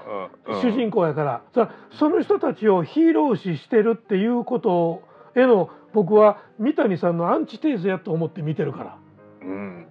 [0.63, 1.43] 主人公やから。
[1.53, 5.03] そその人たちをヒーロー視してるっていうこと
[5.35, 8.97] への僕は三谷さんのアンチテーゼやと思って見てるから。
[9.43, 9.87] うん。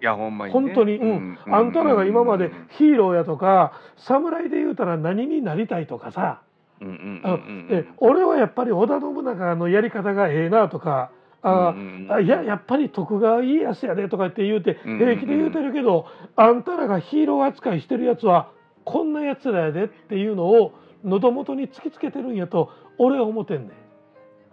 [0.00, 1.38] いやほんまに、ね、本当に、うん。
[1.46, 6.42] あんたらが今までヒーローやとか侍で言うたら何になりたいとかさ、
[6.80, 11.12] うんうんうんうんえ俺はやっぱり織田信長のやり方がええなとか。
[11.42, 11.74] あ
[12.10, 18.50] あいややっぱり徳川家康やでとかって言うてうん平気で言うてるけど、あんたらがヒーロー扱いしてるやつは
[18.84, 20.72] こんなやつらやでっていうのを
[21.04, 23.74] 喉元に突きつけてるんやと俺は思ってんね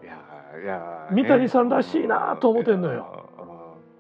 [0.01, 0.05] ん。
[0.05, 0.17] いや
[0.63, 3.29] いや三谷さんらしいなと思ってんのよ。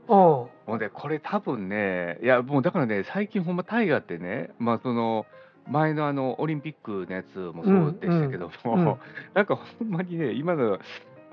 [0.07, 0.15] うん。
[0.15, 5.25] もうねこれ多分ねいやもうだからね最近ほんま大河ってねまあその
[5.67, 8.95] 前のあのオリンピックのやつもそうでしたけども、うんうん。
[9.33, 10.77] なんかほんまにね今の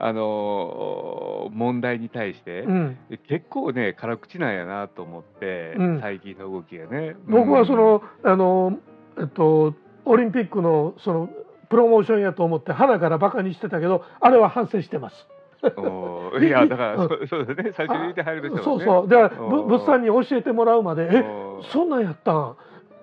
[0.04, 6.00] あの問題に対して、うん、結構ね辛口なんやなと思って、うん。
[6.00, 7.14] 最近の動きがね。
[7.28, 8.78] 僕はその、あの
[9.16, 11.30] えっとオリンピックのその
[11.70, 15.28] プロモーションやと思って鼻からバカにしてたけどあれは反省してます。
[15.76, 16.48] おー。
[16.48, 17.08] いや だからうん。
[17.08, 17.70] そう そうだね。
[17.76, 18.64] 最初に言って入る人はね。
[18.64, 19.08] そうそう。
[19.08, 22.56] だかぶ物産に教えてもらうまでえうんそんなんやったん？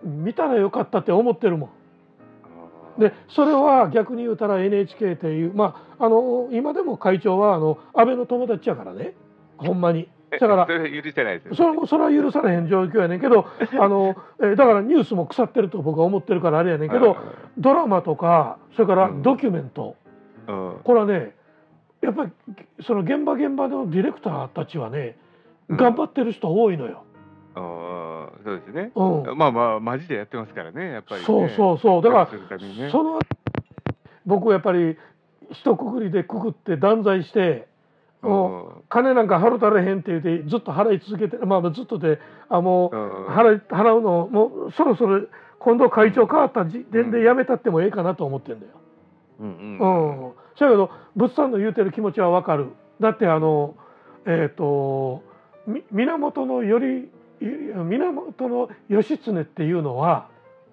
[0.03, 1.69] 見たらよかったって思ってるもん。
[2.99, 9.13] でそれは逆に言うたら NHK っていうまああの今でも会長はあの安倍の友達やからね。
[9.57, 10.09] ほんまに。
[10.31, 11.55] だからそれ許してないですよ。
[11.55, 13.47] それもそれは許されへん状況やねんけど
[13.79, 17.17] あの、えーだからニュースも腐ってると僕は思ってるからあれやねんけど
[17.57, 19.95] ドラマとかそれからドキュメント、
[20.47, 21.35] うん、これはね
[22.01, 22.31] やっぱり
[22.81, 25.17] その現場現場のディレクターたちはね
[25.67, 25.77] うん。
[25.77, 27.03] 頑張ってる人多いのよ。
[27.55, 28.91] うんそうですね。
[28.95, 31.27] うんまあまあマジでやってますからねやっぱり、ね。
[31.27, 33.19] そうそうそうだからねその
[34.25, 34.97] 僕はやっぱり
[35.51, 37.67] 一括りでくくって断罪して、
[38.21, 45.27] もう金なんか払うたれへんって言ってずっと払い続けてまあずっとであもううん払い払うのもうそろそろ
[45.59, 48.71] 今度会長変わった時点でやめたってもええかなと思ってんだよ。
[49.39, 49.87] うんうう
[50.25, 50.33] んん。
[50.57, 52.67] そやけど物産の言うてる気持ちはわかる。
[52.99, 53.75] だってあの
[54.25, 55.23] えっ、と
[55.65, 57.09] み源のより
[57.41, 60.27] 源の義経っていうのは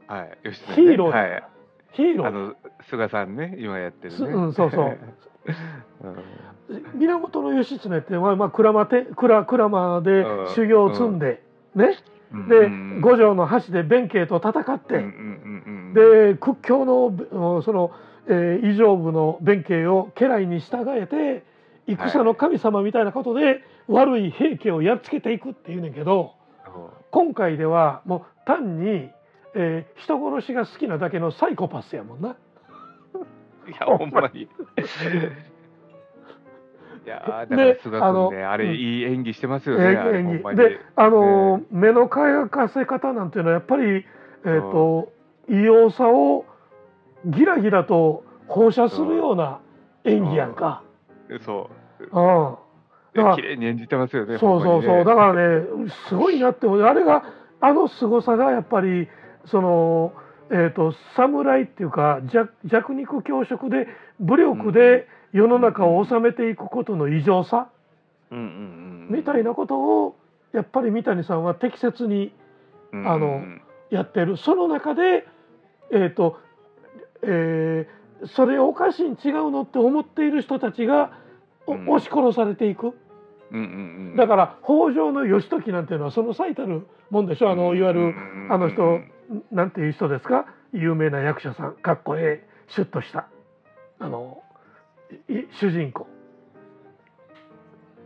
[0.09, 0.39] はい。
[0.45, 1.19] 吉ヒーローだ。
[1.19, 1.45] はい。
[1.93, 2.27] ヒーロー。
[2.29, 2.55] あの
[2.89, 4.17] 菅さんね今やってるね。
[4.17, 4.99] すうんそうそう。
[6.71, 6.99] うん。
[6.99, 10.47] 源義経ってまあまあ鞍馬て鞍鞍馬でうん。
[10.49, 11.43] 修行を積んで、
[11.75, 11.97] ね
[12.33, 12.49] うん。
[12.49, 13.01] でうん。
[13.01, 15.05] 五条の橋で弁慶と戦って、
[15.95, 17.93] で屈強のうんその、
[18.27, 21.45] えー異常部の弁慶を家来に従えて
[21.87, 26.35] 戦の神様みたいなことで悪い平家をやっつけていくっていうねんけど
[27.11, 29.11] 今回ではもう単に、
[29.55, 32.31] えー人殺しが好きなだけのサイコパスやもんな。
[32.31, 32.35] い
[33.81, 34.43] やほんまに。
[34.43, 34.49] い
[37.09, 39.85] やーだか菅君ねあれうんいい演技してますえよね。
[39.97, 44.05] あれー演技であのー目の輝かせ方なんていうのはやっぱり、
[44.45, 45.13] えーと
[45.49, 46.45] 異様さを
[47.25, 49.61] ギラギラと放射するような
[50.05, 50.83] 演技やんか。
[51.45, 52.05] そう。
[52.05, 52.57] うん
[53.35, 54.39] 綺麗に演じてますよね。
[54.39, 55.67] そうそうそう、だかからね
[56.09, 56.83] すごいなって思う。
[56.83, 57.25] あれが
[57.61, 59.09] あの凄さがやっぱり
[59.47, 60.13] その、
[60.51, 63.89] えー、と侍っていうか弱弱肉強食で
[64.21, 67.69] 武力で世の中を治めていくことの異常さ、
[68.31, 68.49] うんうんう
[69.13, 70.17] ん、みたいなことを
[70.53, 72.33] やっぱり三谷さんは適切に
[72.93, 73.43] うんあの
[73.91, 74.37] やってる。
[74.37, 75.27] その中で
[75.93, 76.41] えっ、と、
[77.23, 77.97] えー
[78.35, 81.11] それおかしいん違うのって思っている人たちが
[81.67, 81.89] おうん。
[81.91, 82.95] 押し殺されていく。
[83.53, 84.17] うんうんうん。
[84.17, 88.15] だから北条の義時なんていうのはその最たるもんでしょあのいわゆる
[88.51, 89.01] あの人
[89.51, 90.47] なんていう人ですか？
[90.73, 91.75] 有名な役者さん。
[91.75, 92.49] かっこええ。
[92.69, 93.29] シュッとした。
[93.99, 94.43] あの
[95.29, 96.07] い主人公。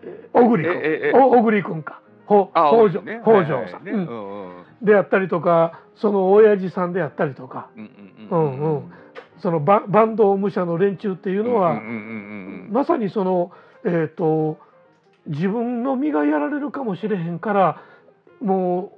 [0.03, 1.13] えー小栗君。
[1.13, 2.01] 小栗君か。
[2.27, 3.21] 北条ね。
[3.25, 3.93] 北条さん、はいはいね。
[3.93, 4.87] うん。
[4.87, 7.71] であったりとかその親父さんであったりとか。
[7.77, 7.91] うん
[8.31, 8.93] ううん
[9.43, 12.73] そのババンド武者の連中っていうのは、うんうんうんうん。
[12.73, 13.53] まさにその、
[13.87, 14.59] えー、と
[15.27, 17.83] 自分の身がやられるかもしれへんから
[18.41, 18.93] も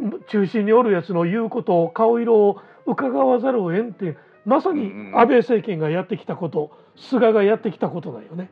[0.00, 8.50] う中心におるやつの言うことを顔色を伺わざるを得んっていうまさに安倍政権がやってきたこと菅がやってきたことなんよね。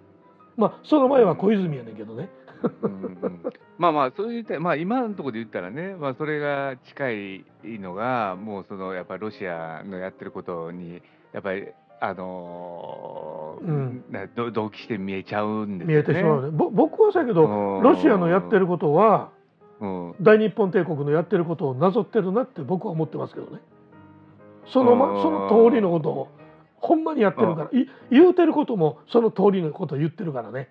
[0.57, 2.29] まあその前は小泉やねんけどね。
[2.83, 3.43] うんうん
[3.77, 11.67] まあまあそういったまあ今のところで言ったらね、まあそれが近いのがもうそのやっぱりロシアのやってることにやっぱり
[12.01, 15.97] あのーうんなど同期して見えちゃうんですね。
[15.97, 16.51] えてしまうね。
[16.51, 19.31] ぼ僕はさけどうんロシアのやってることは
[19.81, 23.61] うん大日本帝国のやってることをなぞってるなって僕は思ってますけどね。
[24.67, 26.29] そのまうんその通りのことを
[26.77, 30.69] ほんまにやってるからい言うてることもその通りのことを言ってるからね。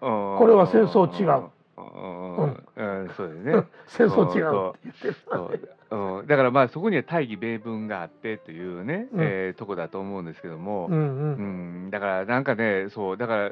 [0.00, 1.50] ここれは戦争違う。
[1.76, 3.64] うんそうですね。
[3.86, 5.14] 戦争違うって言ってる。
[5.90, 6.22] うう。
[6.22, 9.20] ん、だからまあそこには大義名分があってというね、うん。
[9.20, 11.86] えーとこだと思うんですけども、うんううん。
[11.88, 13.50] ん、だからなんかね、そう、だから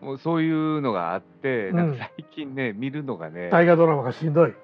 [0.00, 4.54] もうそういうのがあって、なんか最近ね、見るのがね、大河ドラマがしんどい。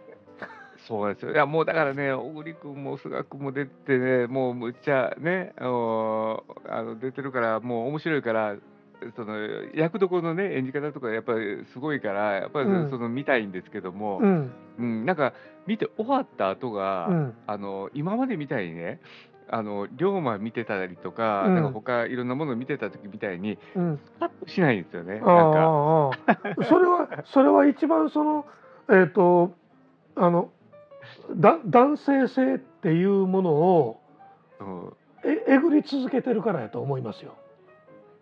[0.79, 1.33] そうなんですよ。
[1.33, 8.57] いや、もうだからね、小栗君も菅君も出てね、もうむっちゃね、あの出てるから、もう面白いから、
[9.17, 9.37] その
[9.75, 15.33] 役どころのね、演じ方とか、やっぱりすごいから、やっぱりうんその見たいんですけども、うんうん、なんか
[15.67, 19.01] 見て終わった後が、うんあの今までみたいにね、
[19.49, 24.01] あの龍馬見てたりとか、うんなんか他いろんなもの見てた時みたいに、うん。
[24.19, 25.21] パッとしないんですよね。
[25.21, 28.47] それはそれは一番その
[28.91, 29.55] えっ、と
[30.17, 30.51] あの
[31.37, 34.01] だ男性性っていうものを
[34.61, 34.93] うん
[35.25, 37.35] ええぐり続けてるからやと思いますよ。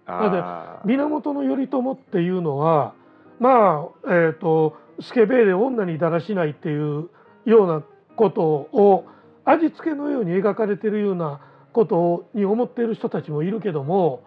[0.07, 2.95] あー源頼朝っていうのは
[3.38, 7.09] まあえっ、とスケベで女にだらしないっていう
[7.45, 7.83] ような
[8.17, 9.07] ことを
[9.45, 11.41] 味付けのように描かれてるような
[11.73, 14.23] ことに思っている人たちもいるけども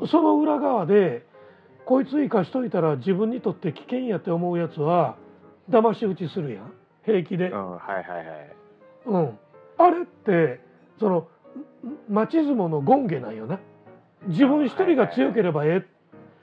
[0.00, 1.24] うんその裏側で
[1.84, 5.16] こいつ生かしといたら自分にとって危険やって思うやつは
[5.70, 6.72] 騙し討ちするやん
[7.04, 7.54] 平気でう。
[7.54, 8.56] ん、はいはいはい。
[9.06, 9.38] うん、
[9.78, 10.60] あれって
[10.98, 11.28] その
[12.08, 13.60] 町相撲の権下なんよな。
[14.24, 15.72] 自分一人が強ければええ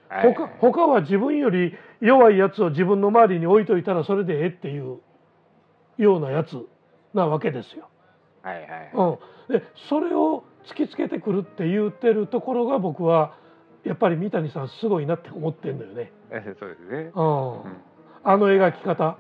[0.10, 5.00] はい他他は自分より弱いやつを自分の周りに置いといたらそれでええっていう
[5.98, 6.58] ようなやつ
[7.14, 7.90] なわけですよ。
[8.44, 8.92] はいはい。
[8.94, 13.36] うん、でそれを突きつけてくるって言ってるところが僕は
[13.84, 16.12] やっぱり三谷さんすごいなって思ってんだよね。
[16.30, 17.12] え そうですね。
[17.16, 17.62] うん、
[18.24, 19.18] あの描き方。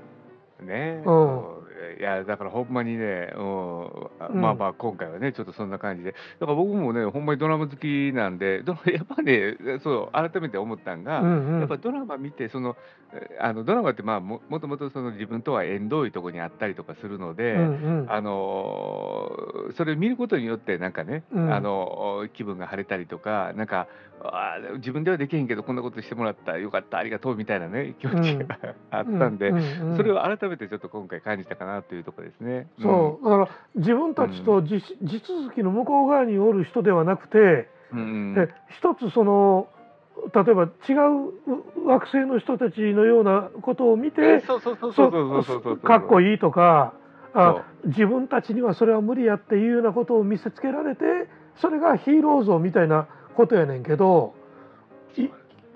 [0.61, 1.62] ね、うん
[1.99, 6.11] いやだからほんまにね、うんまあまあ今回はねちょっとそんな感じで。
[6.39, 11.59] だから僕もねほんまにドラマ好きなんで やっぱねそう改めて思ったんが、うんうん。
[11.59, 12.75] やっぱドラマ見てその
[13.13, 17.63] えあのドラマってまあももともとその自分とは縁遠いところにあったりとかするので、うんう
[18.03, 18.05] ん。
[18.09, 21.53] あのーそれを見ることによってなんかね、うん。
[21.53, 23.87] あの気分が晴れたりとかなんか
[24.75, 28.57] 自分ではできへんけどこんなことしてもらったよかったありがとうみたいなね気持ちが、
[28.91, 29.97] あったんで、うううん。
[29.97, 32.67] それを改めてちょっと今回感じたかなというところですね。
[32.81, 39.67] そうだから自分たちと地地続きの向こう側におる人ではなくて、うん、一つその
[40.33, 40.93] 例えば違
[41.85, 46.39] う惑星の人たちのようなことを見てそうそうそうそうそうそうそうかっこいい。
[46.39, 46.93] とか
[47.33, 51.03] あ自分たちにはそれは無理やっていうようなことを見せつけられて
[51.61, 54.35] それがヒーロー像みたいなことやねんけど
[55.17, 55.27] い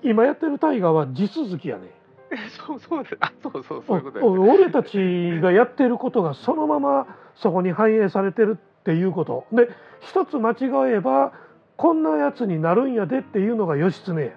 [0.02, 1.90] 今やってる大河は地続きやねん。
[2.66, 3.16] そうそうです。
[3.20, 4.26] あそうそうそういうことです。
[4.26, 9.68] お俺たちがやってることがそのままそこに反映されてるっていうことで
[10.00, 11.32] 一つ間違えば
[11.76, 14.32] こんなやつになるんやでっていうのが義経や。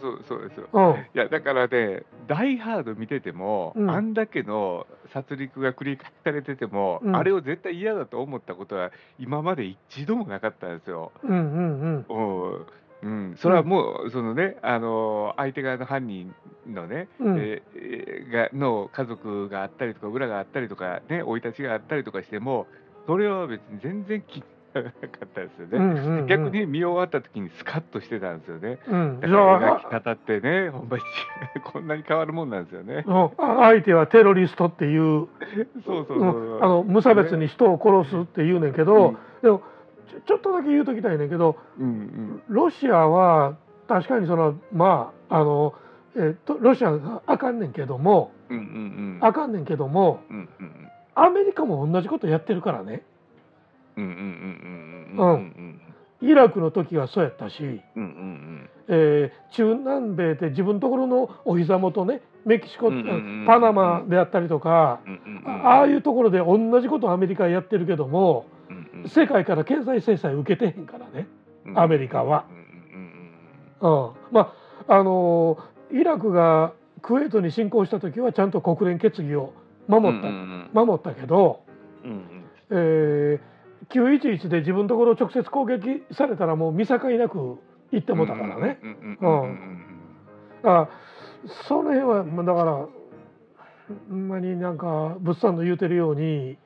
[0.00, 0.68] そうそうですよ。
[0.72, 11.10] うんいやだからね、ダイ・ハード見てても、うんあんだけの殺戮が繰り返されてても、うんあれを絶対嫌だと思ったことは今まで一度もなかったんですよ。
[11.24, 11.86] うんうんう
[12.60, 12.66] ん
[13.02, 16.34] うん、それはもう、そのね、あの相手側の犯人
[16.66, 17.38] のね、うん。
[17.38, 22.66] えーえーがの家族があったりとか、裏があったりとか、ね、生い立ちがあったりとかしても、
[23.06, 24.44] それは別に全然気に
[24.74, 25.78] ならなかったですよね。
[25.78, 26.26] うんうんうん。
[26.26, 28.78] 逆に見終わった時にスカッとしてたんですよね。
[28.88, 29.20] うん。
[29.22, 31.02] じだから描き方ってね、ほんまに
[31.64, 33.04] こんなに変わるもんなんですよね。
[33.36, 35.26] 相手はテロリストっていう。
[35.84, 36.56] そうそうそう。
[36.56, 36.58] う。
[36.60, 36.64] ん。
[36.64, 39.16] あの無差別に人を殺すって言うねんけど、うん。
[39.42, 39.62] でも
[40.26, 42.42] ちょっとだけ言うときたいねんけどうんうん。
[42.48, 43.56] ロシアは
[43.88, 45.74] 確かにそのまああの
[46.16, 49.18] えーとロシアがあかんねんけどもうんうんうん。
[49.22, 50.70] あかんねんけどもうんうん
[51.14, 53.02] アメリカも同じことやってるからね。
[53.96, 55.34] うんうんうんうんうん。
[55.34, 55.80] うん。
[56.30, 65.66] イラクの時はそうやったし、うんうんえー中南米で自分のところのお膝元ねメキシコ、うんうんうんパナマであったりとか、うんうん。
[65.66, 68.46] ああいうところで同じことをアメリカやってるけども
[68.94, 69.08] うんうん。
[69.08, 71.28] 世界から経済制裁受けてへんからね、
[71.66, 71.78] うん。
[71.78, 72.46] アメリカは。
[73.80, 74.52] うんま
[74.88, 79.52] ああのーイラクがクウェートに侵攻した時はちゃんと国連決議を
[79.88, 81.64] 守った、うん守ったけど、
[82.02, 82.44] うんうん。
[82.70, 83.40] えー、
[83.90, 87.58] 911で自分のところ直接攻撃されたらもう見境なく
[87.90, 88.78] 行ってもうたからね。
[90.64, 90.88] あ
[91.68, 92.72] その辺はまあだから
[94.08, 96.56] ほんまになんか物産の言うてるようにうん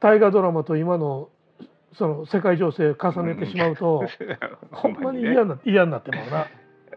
[0.00, 1.28] 大河ドラマと今の
[1.96, 4.04] その世界情勢を重ねてしまうと、
[4.72, 5.32] ほんまにね。
[5.32, 6.46] 嫌な嫌になってまうな。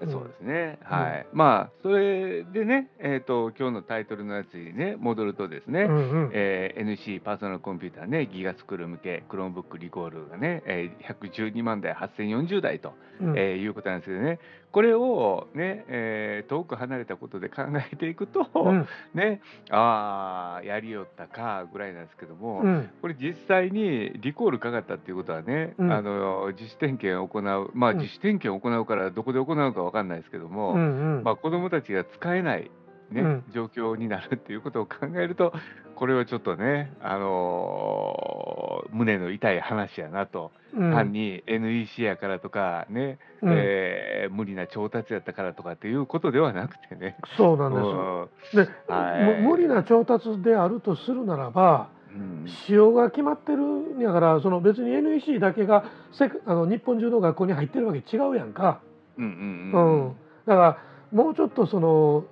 [0.09, 6.29] そうですね、はい、まあそれでね、えー、と今日のタイトルのやつにね戻るとですね、うんうん。
[6.33, 13.37] えー NC パーソナルコンピューターねギガスクール向けクロームブックリコールがね、えー112万台8040台と、うん。
[13.37, 14.39] えーいうことなんですけどね
[14.71, 18.87] これをね、えー遠く離れたことで考えていくと、うん。
[19.13, 22.89] ねああやりよったかぐらいなんですけども、うん。
[23.01, 25.91] これ実際にリコールかかったっていうことはね、うん。
[25.91, 27.97] あの自主点検を行うまあうん。
[27.99, 31.23] 自主点検を行うからどこで行うかわかんないですけども、うんうん。
[31.23, 32.71] まあ、子どもたちが使えない、
[33.11, 33.43] ねうん。
[33.53, 35.53] 状況になるっていうことを考えると
[35.95, 40.91] これはちょっとね、あのー胸の痛い話やなと、うん。
[40.91, 43.53] 単に NEC やからとかね、うん。
[43.53, 47.17] えー無理な調達やったからとかっていうことではなくてね。
[47.37, 48.57] そうなんです。
[48.57, 48.65] よ。
[48.65, 49.41] で、はい。
[49.43, 52.47] む無理な調達であるとするならばうん。
[52.65, 58.81] 仕様が決まってるんやからその別に NEC だけがせあの日本中の学校に入ってるわけ違うやんか。
[59.17, 59.25] うん。
[59.25, 60.15] うん、
[60.47, 60.77] だから
[61.11, 62.25] もうちょっとその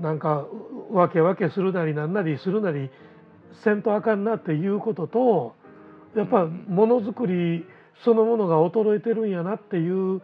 [0.00, 0.46] なんか
[0.90, 2.90] わけわけするなりなんなりするなり
[3.64, 5.54] せんとあかんなっていうことと
[6.16, 7.66] やっぱうんものづくり
[8.04, 10.22] そのものが衰えてるんやなっていう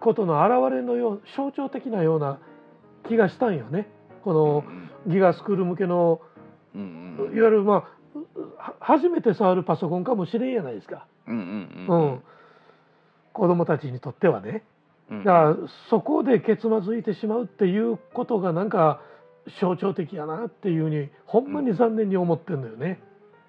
[0.00, 2.38] ことの表れのよう象徴的なような
[3.08, 3.88] 気がしたんよね。
[4.24, 4.64] この
[5.06, 6.20] ギガスクール向けの
[6.74, 8.00] うんいわゆるまあ
[8.58, 11.06] は初めて触るパソコンかもしれんやないですか。
[11.26, 12.22] うん、
[13.32, 14.64] 子供たちにとってはね。
[15.10, 15.24] うん。
[15.24, 15.56] だから
[15.88, 19.00] そこでけつまずいてしまうっていうことがなんか
[19.60, 23.00] 象徴的やなっていうふうにほんまに残念に思ってんのよね。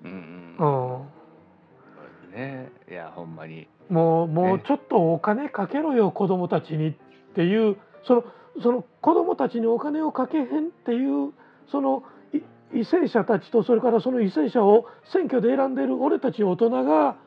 [0.03, 2.71] うんうんね。
[2.89, 3.67] いやほんまに。
[3.89, 6.93] もうもうねちょっとお金かけろよ子供たちにっ
[7.35, 8.23] ていうその
[8.61, 11.33] その子供たちにお金をかけへんっていう
[11.71, 12.03] その
[12.33, 12.39] い
[12.73, 17.17] 為政者たちとそれからその為政者を選挙で選んでる俺たち大人が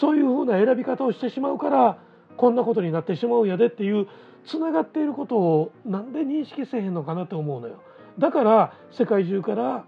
[0.00, 1.98] そういうふうな選び方をしてしまうから
[2.40, 4.06] こんなことになってしまうんやでっていう
[4.46, 7.82] つながっていることをなんで認識せえへんのかなって思うのよ。
[8.18, 9.84] だから世界中から、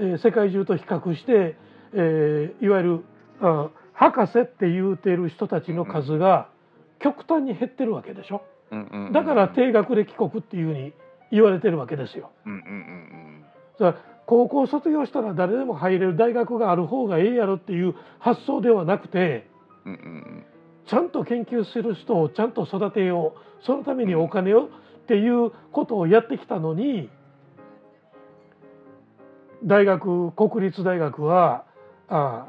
[0.00, 1.56] えー世界中と比較して、
[1.94, 3.04] えーいわゆる
[3.40, 6.48] あ博士って言うてる人たちの数が
[6.98, 8.42] 極端に減ってるわけでしょ。
[9.12, 10.92] だから低学歴国っていうふうに
[11.30, 12.30] 言われてるわけですよ。
[13.78, 19.46] だから高校卒業したら誰でも入れる大学がある方がええやろっていう発想ではなくて
[19.84, 20.04] うんうんう
[20.38, 20.44] ん
[20.86, 23.64] ちゃんと研究する人をちゃんと育てよう。
[23.64, 24.68] そのためにお金をっ
[25.06, 27.08] ていうことをやってきたのに
[29.64, 31.64] 大学国立大学は
[32.08, 32.46] あ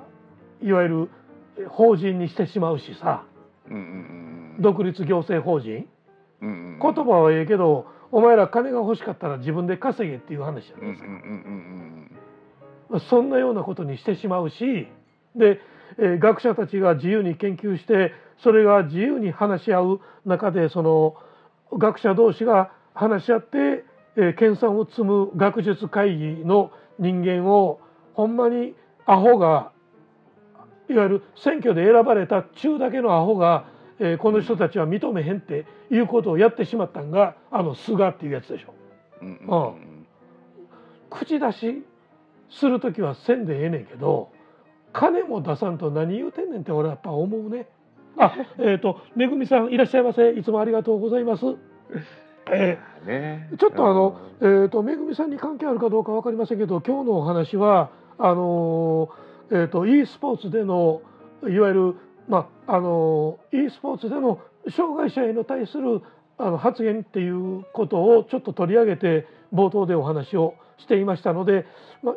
[0.62, 1.10] いわゆる
[1.70, 3.26] 法人にしてしまうしさ。
[4.60, 5.88] 独立行政法人。
[6.42, 11.00] 言葉はええけどお前ら金が欲しかったら自分で稼げっていう話じゃうなんいで
[13.00, 13.10] すか。
[13.10, 14.88] そんなようなことにしてしまうし
[15.36, 15.60] で、
[15.98, 21.16] えー学者たちが自由に研究してそれが自由に話し合う中でその
[21.78, 23.86] 学者同士が話し合って、
[24.16, 27.80] えー研鑽を積む学術会議の人間を
[28.14, 28.76] ほんまに
[29.06, 29.72] アホが
[30.90, 33.66] いわゆる選挙で選ばれた中だけのアホが、
[34.00, 38.74] えーこの人たちは認めへんっていうことをやってしまったんがあの菅っていうやつでしょ。
[39.22, 40.04] うんうん
[41.10, 41.84] 口出し
[42.50, 44.30] する時はせんでええねんけど
[44.94, 47.68] 金も出さんと何言うてんねんって俺はやっぱ思うね。
[48.18, 51.46] あえっ、とめぐみさんいらっしゃいませいつもありがとうございます。
[52.52, 61.02] えねーちょっとあの、えー、とめぐみさんに関係あるかどうか分かりませんけど今日のお話はあのーえー、と e スポーツでの
[61.44, 61.96] いわゆる、
[62.28, 64.40] まああのー e スポーツでの
[64.70, 66.02] 障害者への対する
[66.38, 71.66] あの発言っていうことをちょっと取り上げて冒頭でお話をしていましたので、
[72.02, 72.16] まあ、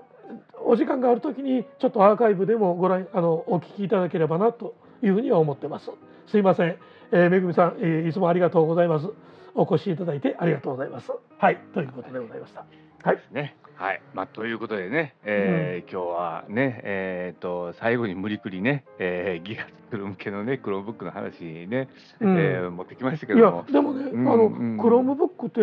[0.67, 5.91] お時間がある時にちょっとアーカイブでもご覧あのお聞きいただければなというふうには思ってます。
[6.27, 6.77] すいません、
[7.13, 9.07] えー、めぐみさん、えー、いつもありがとうございます。
[9.55, 11.13] お越しいただいてありがとうございます。
[11.39, 12.67] はい、ということでございました。
[13.03, 13.19] はい。
[13.33, 13.57] ね。
[13.77, 14.03] はい。
[14.15, 21.89] まあ、ということでね、えー今日はね、えっ、と、最後に無理くりね、えーギガスクール向けのね、クロームブックの話ね、
[22.21, 23.65] うんえー持ってきましたけいやども。
[23.71, 25.61] でもね、うんあのうんクロームブックって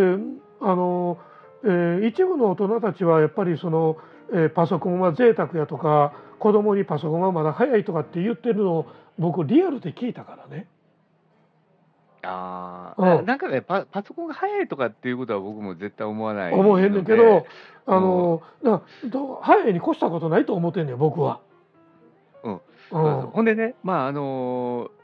[0.61, 1.17] あの、
[1.63, 3.97] えー一部の大人たちはやっぱりその、
[4.34, 8.86] えーパソコンは贅沢やとか子供にパソコンはまだ早いとかって言ってるのを
[9.17, 10.67] 僕リアルで聞いたからね。
[12.23, 13.25] ああ、うん。
[13.25, 17.45] なんかねパ、パソコンが早いとかっていうことは僕も絶対思わない思えへんねんけど、
[17.86, 18.41] あの、
[19.41, 21.41] 早いに越したことないと思ってんねん僕は。
[22.43, 22.61] うん。
[22.91, 23.21] うん。
[23.27, 25.03] ほんでね、まああのー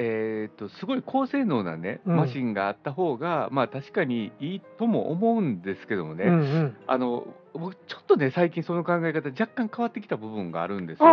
[0.00, 2.16] えー、とすごい高性能なね、うん。
[2.16, 6.76] マシンがあった方が、まあ確かにいいとも思うんですけどもね、うんうん。
[6.86, 11.06] あの僕、ちょっとね、最近その考え方、若干変わってきた部分があるんですよ。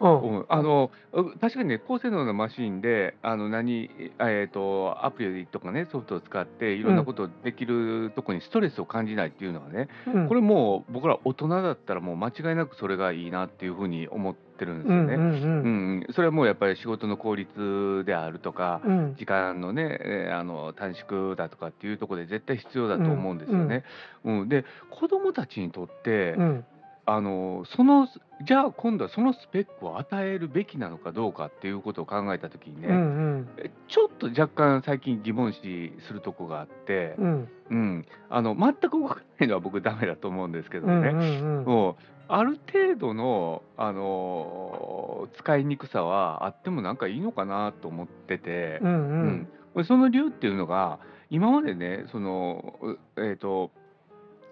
[0.00, 0.26] あああう。
[0.26, 3.90] んあのう確かにね、高性能なマシンで、あの何、
[4.20, 10.28] えー、とアプリとかね、ソフトを使って、いろんなことできるとこにストレスを感じないっていうのはね、うん。
[10.28, 15.14] これもう僕ら大人だったら、もう間違いなくそれがいいなっていうふうに思ってるんですよね。
[15.14, 16.02] うんうんうん。
[16.06, 16.12] うん。
[16.12, 19.14] それはもうやっぱり仕事の効率であるとか、うん。
[19.16, 23.84] 時間のね、えーあの短縮だとかっていうところで絶対必要だと思うんですよね。
[24.24, 26.64] うんで子どもたちにとって、うん
[27.10, 28.06] あのその
[28.46, 32.98] じゃあ今度はそのスペックを与えるべきなのかどうかっていうことを考えたときにね、うんう
[33.38, 33.48] ん。
[33.56, 37.48] えちょっと若干最近疑問視するとこがあって、うん。
[37.70, 40.92] うん、あの全く動かないのは僕ダメだと思うんですけどね。
[40.92, 41.64] うんうんうん。
[41.64, 41.96] もう
[42.28, 49.80] ある程度の、あの使いにくさはあってもなんかいいのかなと思ってて、うんううん。
[49.80, 50.98] んその理由っていうのが
[51.30, 53.70] 今までねその、うえー、と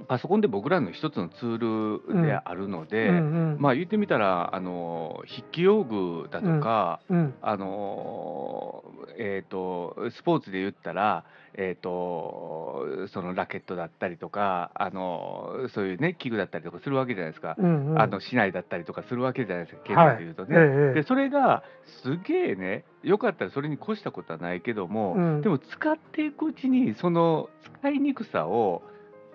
[0.09, 3.21] パソコンで僕らの一つのツールであるので、うんう
[3.57, 3.61] ん。
[3.61, 8.85] まあ言ってみたらあの筆記用具だとか、うんあの
[9.19, 11.25] えー、とスポーツで言ったら、
[11.55, 18.01] えー、とそのラケットだったりとか、あのそういうね器具だったりとかするわけじゃないですか、うんうん。
[18.01, 20.17] あの市内だったりとかするわけじゃないですか、経はい。
[20.17, 20.57] 済で言うとね。
[20.59, 21.63] ええでそれが
[22.03, 25.41] すげえね、よかったらそれに越したことはないけども、うん。
[25.41, 27.49] でも使っていくうちに、その
[27.81, 28.83] 使いにくさを、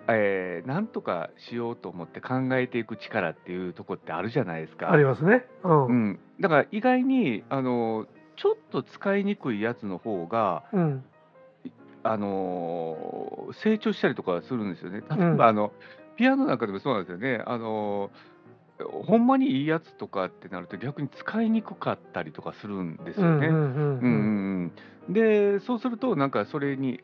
[0.08, 4.90] えーなんとかしようと思って考えていく力っていうとこってあるじゃないですか。
[4.90, 5.46] ありますね。
[5.64, 5.92] うんう。
[5.92, 11.04] ん、だから意外にあのちょっと使いにくいやつの方が、うん。
[12.04, 15.02] あの成長したりとかするんですよね。
[15.08, 15.72] 例えば、うんあの
[16.16, 17.42] ピアノなんかでもそうなんですよね。
[17.46, 18.10] あの
[19.06, 23.46] ほんまにいいやつとかってなると逆に使いにくかったりとかするんですよね。
[23.46, 24.72] うんうんうんうん
[25.08, 27.02] うんでそうするとなんかそれに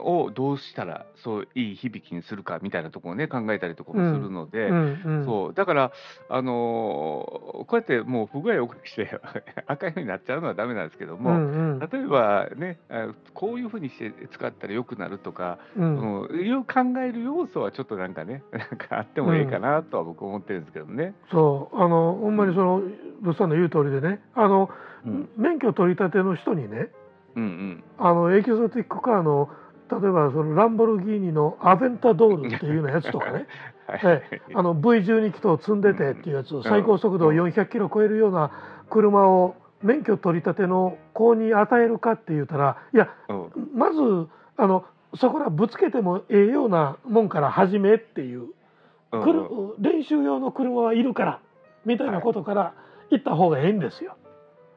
[0.00, 5.24] をどうしたらそういい響きにするかみたいなところをね考えたりとかもするので、うんうん。
[5.24, 5.54] そう。
[5.54, 5.92] だから、
[6.28, 9.20] あのーこうやってもう不具合を起こして
[9.66, 11.78] 赤いのになっちゃうのはダメなんですけども、うんうん。
[11.78, 16.22] 例えばねあこういうふうにして使ったら良くなるとか、うん。
[16.28, 21.14] うん、いう考える要素はちょっとなんかね なんかあってもいいかなとは僕思ってるんですけどね。
[21.30, 21.76] そう。
[21.76, 22.82] あのほんまにその
[23.20, 24.70] 物産の言う通りでねあの、
[25.04, 25.28] うん。
[25.36, 26.90] 免許取り立ての人にね
[27.36, 27.84] うんうん。
[27.98, 29.50] あのエキゾティックカーの
[29.90, 33.46] 例えばそのランボルギーニのアベンタドールっていうようなやつとかね。
[33.86, 34.00] はい。
[34.04, 38.50] えあの V12 気筒積んでてっていうやつ最高速度を400キロ超えるような
[38.88, 43.70] 車を免許取り立ての子に与えるかって言ったらいやうん。
[43.74, 44.84] まずあの
[45.14, 48.50] そこらぶつけてもええようなもんから始めっていう。
[49.78, 51.40] 練習用の車はいるから
[51.84, 52.74] みたいなことから
[53.10, 54.16] 行った方がええんですよ。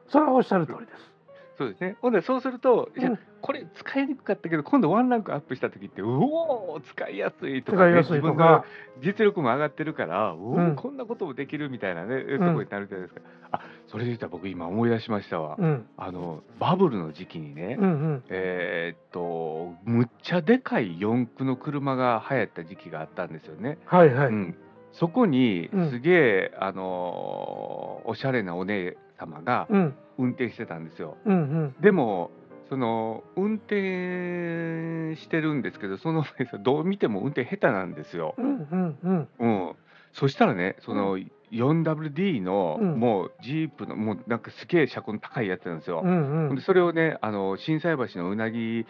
[0.08, 1.13] それはおっしゃる通りです。
[1.56, 1.96] そうですね。
[2.00, 8.64] ほんでそうすると、いやうんこれ使いにくかったけど、今度ワンランクアップした時って、うおー、使いやすいとか、ね、自分のか、
[9.02, 13.20] 実力も上がってるから、うおーうんこんなこともできるみたいなね、んところになるじゃないですか。
[13.52, 15.56] あそれで言ったら僕、今思い出しましたわ。
[15.58, 23.76] うんあのバブルの時期にね、うんうんえーっと、むっちゃでかい四駆の車が流行った時期があったんですよね。
[23.84, 24.26] はいはい。
[24.28, 24.56] うん、
[24.92, 29.94] そこにうんすげえ、あのーおしゃれなお姉様がうん。
[30.16, 31.16] 運転してたんですよ。
[31.24, 31.74] うんうん。
[31.80, 32.30] でも、
[32.68, 36.24] その運転してるんですけど、その
[36.62, 38.34] どう見ても運転下手なんですよ。
[38.38, 39.28] うんうんうん。
[39.38, 39.72] うん、
[40.12, 41.18] そしたらね、その
[41.50, 42.98] 4WD の、うん。
[42.98, 46.02] もうジープの、もうなんかすげえ車高の高いやつなんですよ。
[46.04, 48.86] うんうんでそれをね、あの心斎橋のうなぎ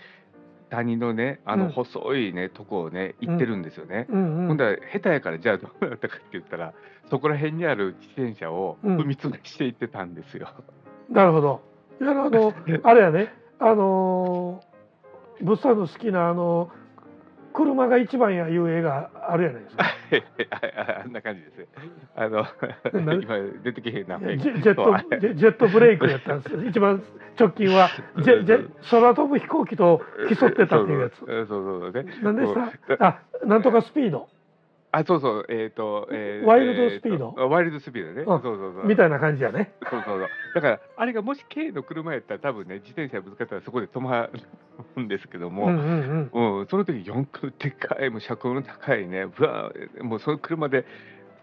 [0.71, 4.07] 谷のね、あのうん細いね、とこをね、行ってるんですよね。
[4.09, 6.75] うんうんほんだら下手やから、じゃあどうなったかって言ったら、
[7.11, 10.49] そこら辺にある自転車をうん踏みつぶしていってたんですよ。
[11.11, 11.61] なるほど。
[12.01, 12.53] いやあの
[12.83, 14.61] あれやねあの
[15.41, 16.71] 物産の好きなあの
[17.55, 19.84] 車が一番やいう映画あるやないですか。
[20.50, 21.68] あ あんな感じです。
[22.16, 22.42] あの
[23.00, 24.18] な今出てけへんな。
[24.18, 26.64] ジェジェットジェットブレイクやったんですよ。
[26.64, 27.02] 一番
[27.38, 30.02] 直近はジェジェ空飛ぶ飛行機と
[30.36, 31.18] 競ってたっていうやつ。
[31.18, 32.14] そうそうそうそうね。
[32.22, 34.28] なんでそうさあなんとかスピード
[34.97, 37.34] あそうそうえっ、と、えワイルドスピード？
[37.36, 38.22] えとワイルドスピードね。
[38.22, 38.86] うんそうそうそう。
[38.86, 39.74] みたいな感じやね。
[39.90, 40.28] そうそうそう。
[40.55, 44.30] だからあれがもし K の車やったら多分ね自転車ぶつかったらそこで止ま
[44.97, 45.66] るんですけども。
[45.66, 46.61] うんうんうん。
[46.61, 50.86] うん、その時四駆でかい、もう車高の高いね、ぶわーもうその車で、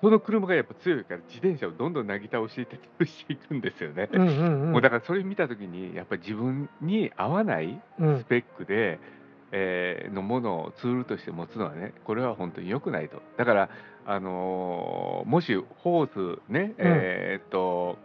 [0.02, 4.10] その車がやっぱ強いから、自転車をどんどんなぎ倒して潰していくんですよね。
[4.12, 9.00] うんうんうんもうだからそれ見た時に、やっぱり自分に合わないうんスペックで、
[9.52, 13.22] えーのものをツールとして持つのはね、これは本当に良くないと。
[13.38, 13.70] だから、
[14.06, 17.98] あのーもしホースね、えーっと、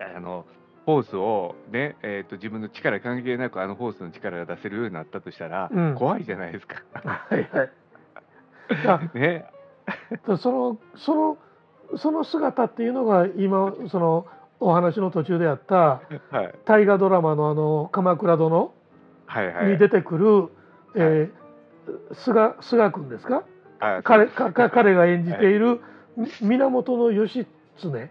[0.00, 0.44] あの、
[0.86, 6.82] ホースをね、えーっと自分の力関係なくあのホースの力が出せるようになったとしたら、うん怖いじゃないですか。
[6.94, 7.70] はいはい。
[8.86, 9.46] あね、
[10.38, 11.38] そのその
[11.96, 14.26] その姿っていうのが今その
[14.58, 18.72] お話の途中であったはい、大河ドラマのあの鎌倉殿。
[19.72, 20.48] に出てくる、
[20.94, 21.46] えー
[22.14, 23.44] 菅菅君ですか？
[23.78, 25.80] あ彼かか彼が演じている
[26.40, 27.46] み源義
[27.76, 28.10] 経、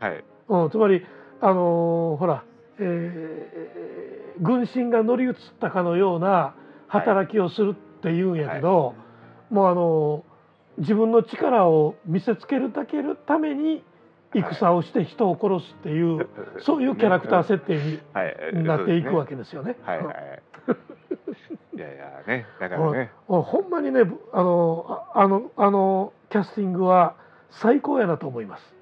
[0.00, 1.06] はい、うん、つまり
[1.40, 2.42] あのーほら、
[2.80, 6.54] えー軍神が乗り移ったかのような
[6.88, 8.96] 働きをするっていうんやけど、
[9.50, 13.84] もうあのー自分の力を見せつけるだけるために
[14.42, 16.28] 戦をして人を殺すっていう、
[16.60, 19.30] そういうキャラクター設定にはい、なっていくわけ。
[19.30, 19.76] けですよね。
[19.82, 20.42] はい、はい。
[21.76, 23.10] いやいや、ね、だからね。
[23.28, 27.16] うんほんまにねあのああのあのキャスティングは
[27.50, 28.74] 最高やなと思います。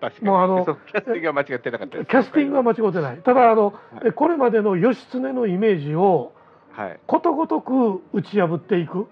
[0.22, 2.04] もうあのキャスティングが間違ってなかった。
[2.04, 3.18] キャスティングは間違ってない。
[3.18, 6.32] ただあの、はいこれまでの義経のイメージを
[6.72, 9.08] はい、ことごとく打ち破っていく。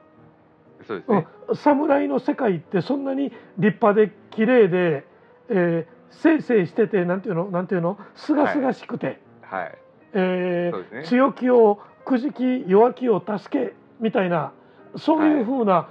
[0.87, 1.26] そうですね。
[1.49, 5.05] うん、侍の世界ってそんなに立派で綺麗で、
[5.49, 9.78] えー、せいせいしててなんていうのなんていうのすがすがしくて、はい、
[10.14, 11.05] えーそうですね。
[11.05, 14.53] 強気をくじき弱気を助けみたいな
[14.97, 15.89] そういうふうな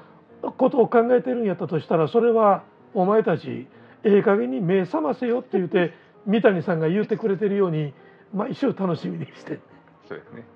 [0.58, 3.68] ことを考えてるんやったとしたらそれはお前たち
[4.04, 5.94] ええ加減に目覚ませよって言って
[6.26, 7.94] 三谷さんが言ってくれてるように
[8.34, 9.60] 毎週楽しみにして。
[10.08, 10.55] そうですね。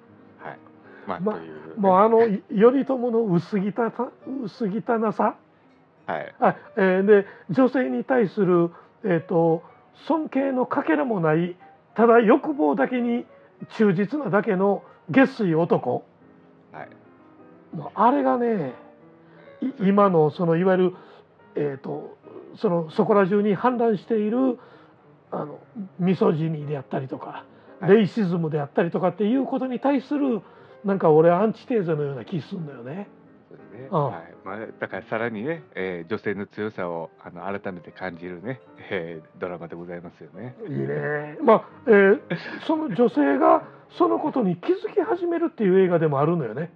[1.10, 1.22] はい。
[1.22, 1.74] まあ、まという、ね。
[1.78, 4.10] もうあの頼朝の薄汚さ
[4.44, 5.36] 薄汚さ
[6.06, 8.72] はい、あ、えーで女性に対する、
[9.04, 9.62] えー、と
[10.08, 11.56] 尊敬のかけらもない
[11.94, 13.26] ただ欲望だけに
[13.78, 16.04] 忠実なだけの下水男
[16.72, 16.90] はい、
[17.76, 18.74] もうあれがね
[19.62, 20.96] い今のそのいわゆる、
[21.56, 22.18] えー、と
[22.58, 24.60] そのそこら中に氾濫している
[25.32, 25.60] あの
[26.00, 30.42] ミソジニーであったりとか、はいレイシズムであったりとかっていうことに対する
[30.84, 32.96] なんか俺はアンチテーゼのような気するんだよね。
[32.96, 33.08] ね。
[33.92, 34.14] うんはい、
[34.46, 40.56] まあ、だからさらにね、えー女性の強さをあの改めて感じるね、えードラマでございますよね。
[40.68, 41.38] いいね。
[41.44, 42.20] まあ、えー
[42.68, 43.64] その女性が
[43.98, 46.72] そのことに気づき始めるっていう映画でもあるのよね。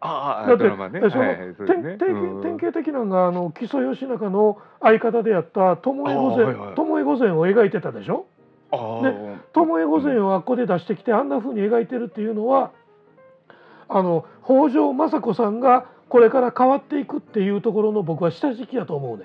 [0.00, 1.00] ああ、だってドラマね。
[1.02, 1.96] えそのはいはい、そうですね。
[1.98, 8.26] 典型的なのがあの木曽義仲の相方であった巴御前巴御前を描いてたでしょ？
[8.72, 9.16] ああ、で
[9.54, 12.72] 巴御前をあっこで出してきてあんな風に描いてるっていうのは
[13.88, 19.24] あの北条政子さんがこれから変わっていくっていうところの僕は下敷きやと思うね。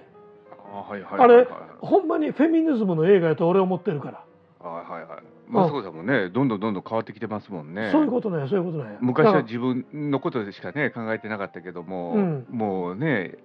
[1.17, 1.47] あれ
[1.79, 4.23] ほんまにフェミニズムの映画やと俺は思ってるから。
[4.67, 5.19] はいはいはい。
[5.47, 7.89] マスコさんもね、どんどんどんどん変わってきてますもんね。
[7.91, 8.97] そういうことなんやそういうことなんや。
[9.01, 13.37] 昔は自分のことでしかね考えてなかったけども、うんもうね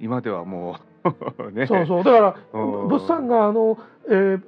[0.00, 0.76] 今ではも
[1.38, 4.40] う ねそうそうだからうん物産があの、えー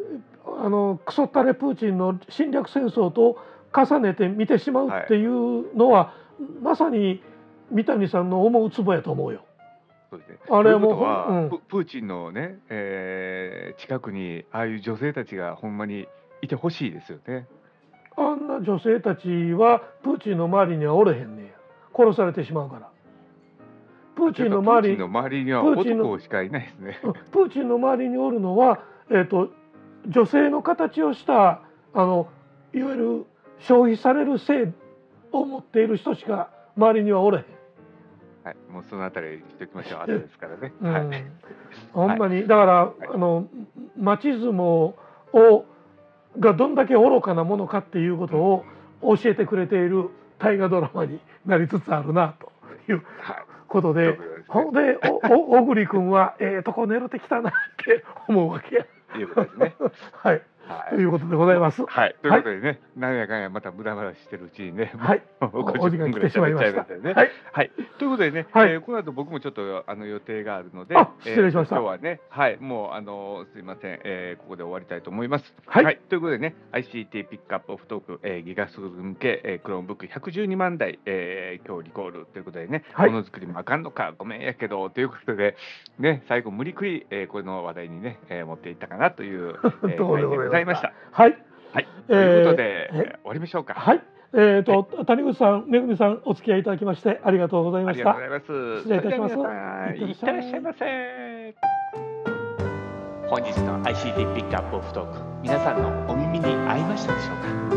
[0.59, 3.37] あのクソったれプーチンの侵略戦争と
[3.77, 6.15] 重ねて見てしまうっていうのは、
[6.63, 7.23] まさに
[7.71, 9.45] 三谷さんの思うツボやと思うよ。
[10.11, 16.09] そうですねあれはもうププーチンのね、えー近くにああいう女性たちがほんまに
[16.41, 17.47] いてほしいですよね。
[18.17, 21.49] あんな女性たちはプーチンの周りにはおれへんねや
[21.95, 22.89] 殺されてしまうから。
[24.15, 27.01] プーチンの周りの周りには男しかいないですね。
[27.03, 29.51] うんプーチンの周りにおるのは、えー、と
[30.09, 31.61] 女性の形をした
[31.93, 32.29] あの
[32.75, 33.27] いわゆる
[33.61, 34.73] 消費される性
[35.33, 37.45] を持っている人しか周りにはおれへん。
[38.45, 40.01] はい、もうそのあたりにしておきましょう。
[40.03, 40.73] 後ですからね。
[40.81, 41.25] うんはい。
[41.93, 43.49] ほんまに、だから、あの
[43.99, 44.95] マチズム
[45.33, 45.65] を
[46.39, 48.65] がどんだけ愚かなものかっていうことを
[49.17, 52.53] 教えてくれている大河ドラマになりつつあるなと
[52.93, 53.37] いうはい。
[53.69, 54.99] ことで、そうですねほんで
[55.33, 57.53] おお小栗君はええとこ狙ってきたなっ
[57.85, 58.87] て思うわけや。
[59.19, 59.75] いうことですね。
[60.13, 60.43] はい。
[60.67, 60.97] はい。
[60.97, 61.85] ということでございます。
[61.87, 65.23] はい、ということでね、なんやかんやまた無駄話してるうちにね、はい。
[65.41, 66.85] お50お時間来てしまいました。
[66.97, 67.31] ねはい。
[67.53, 68.73] はい、ということでね、はい。
[68.73, 71.77] えーこの後僕もちょっとあの予定があるので、あ失礼しました。
[71.77, 75.55] えー今日はね、はい、もうあのすいません、えーここで終わりたいと思います。
[75.67, 75.99] はい。
[76.09, 83.11] ということでね、ICT ピックアップオフトーク、えーギガスクール向け、えー、クロームブック112万台、えー今日リコールということでね、はい。
[83.11, 85.57] ものづくりもあかんのか、ごめんやけどということで、
[85.99, 90.93] ね、最後無理くり、えーこの話題にね、えー持っていったかなという、えー どうで回でございました。
[91.13, 91.37] はい。
[91.73, 93.75] はい、えーということで、ええー終わりましょうか。
[93.75, 94.03] はい。
[94.35, 98.79] えっ、と、谷口さん、めぐみさん、お付き合いいただきまして、ありがとうございましたありがとうご。
[98.83, 98.83] ざいます。
[98.83, 99.35] 失礼いたします
[100.03, 101.55] いってらっしゃいませ。
[103.29, 107.77] 本日の ICT ピックアップオフトーク皆さんのお耳に合いましたでしょうか？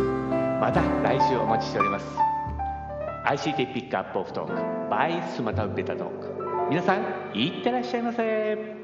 [0.62, 2.06] また来週お待ちしております
[3.26, 7.02] ICT ピックアップオフトーク by スマタウベタトーク皆さん
[7.34, 8.79] いってらっしゃいませ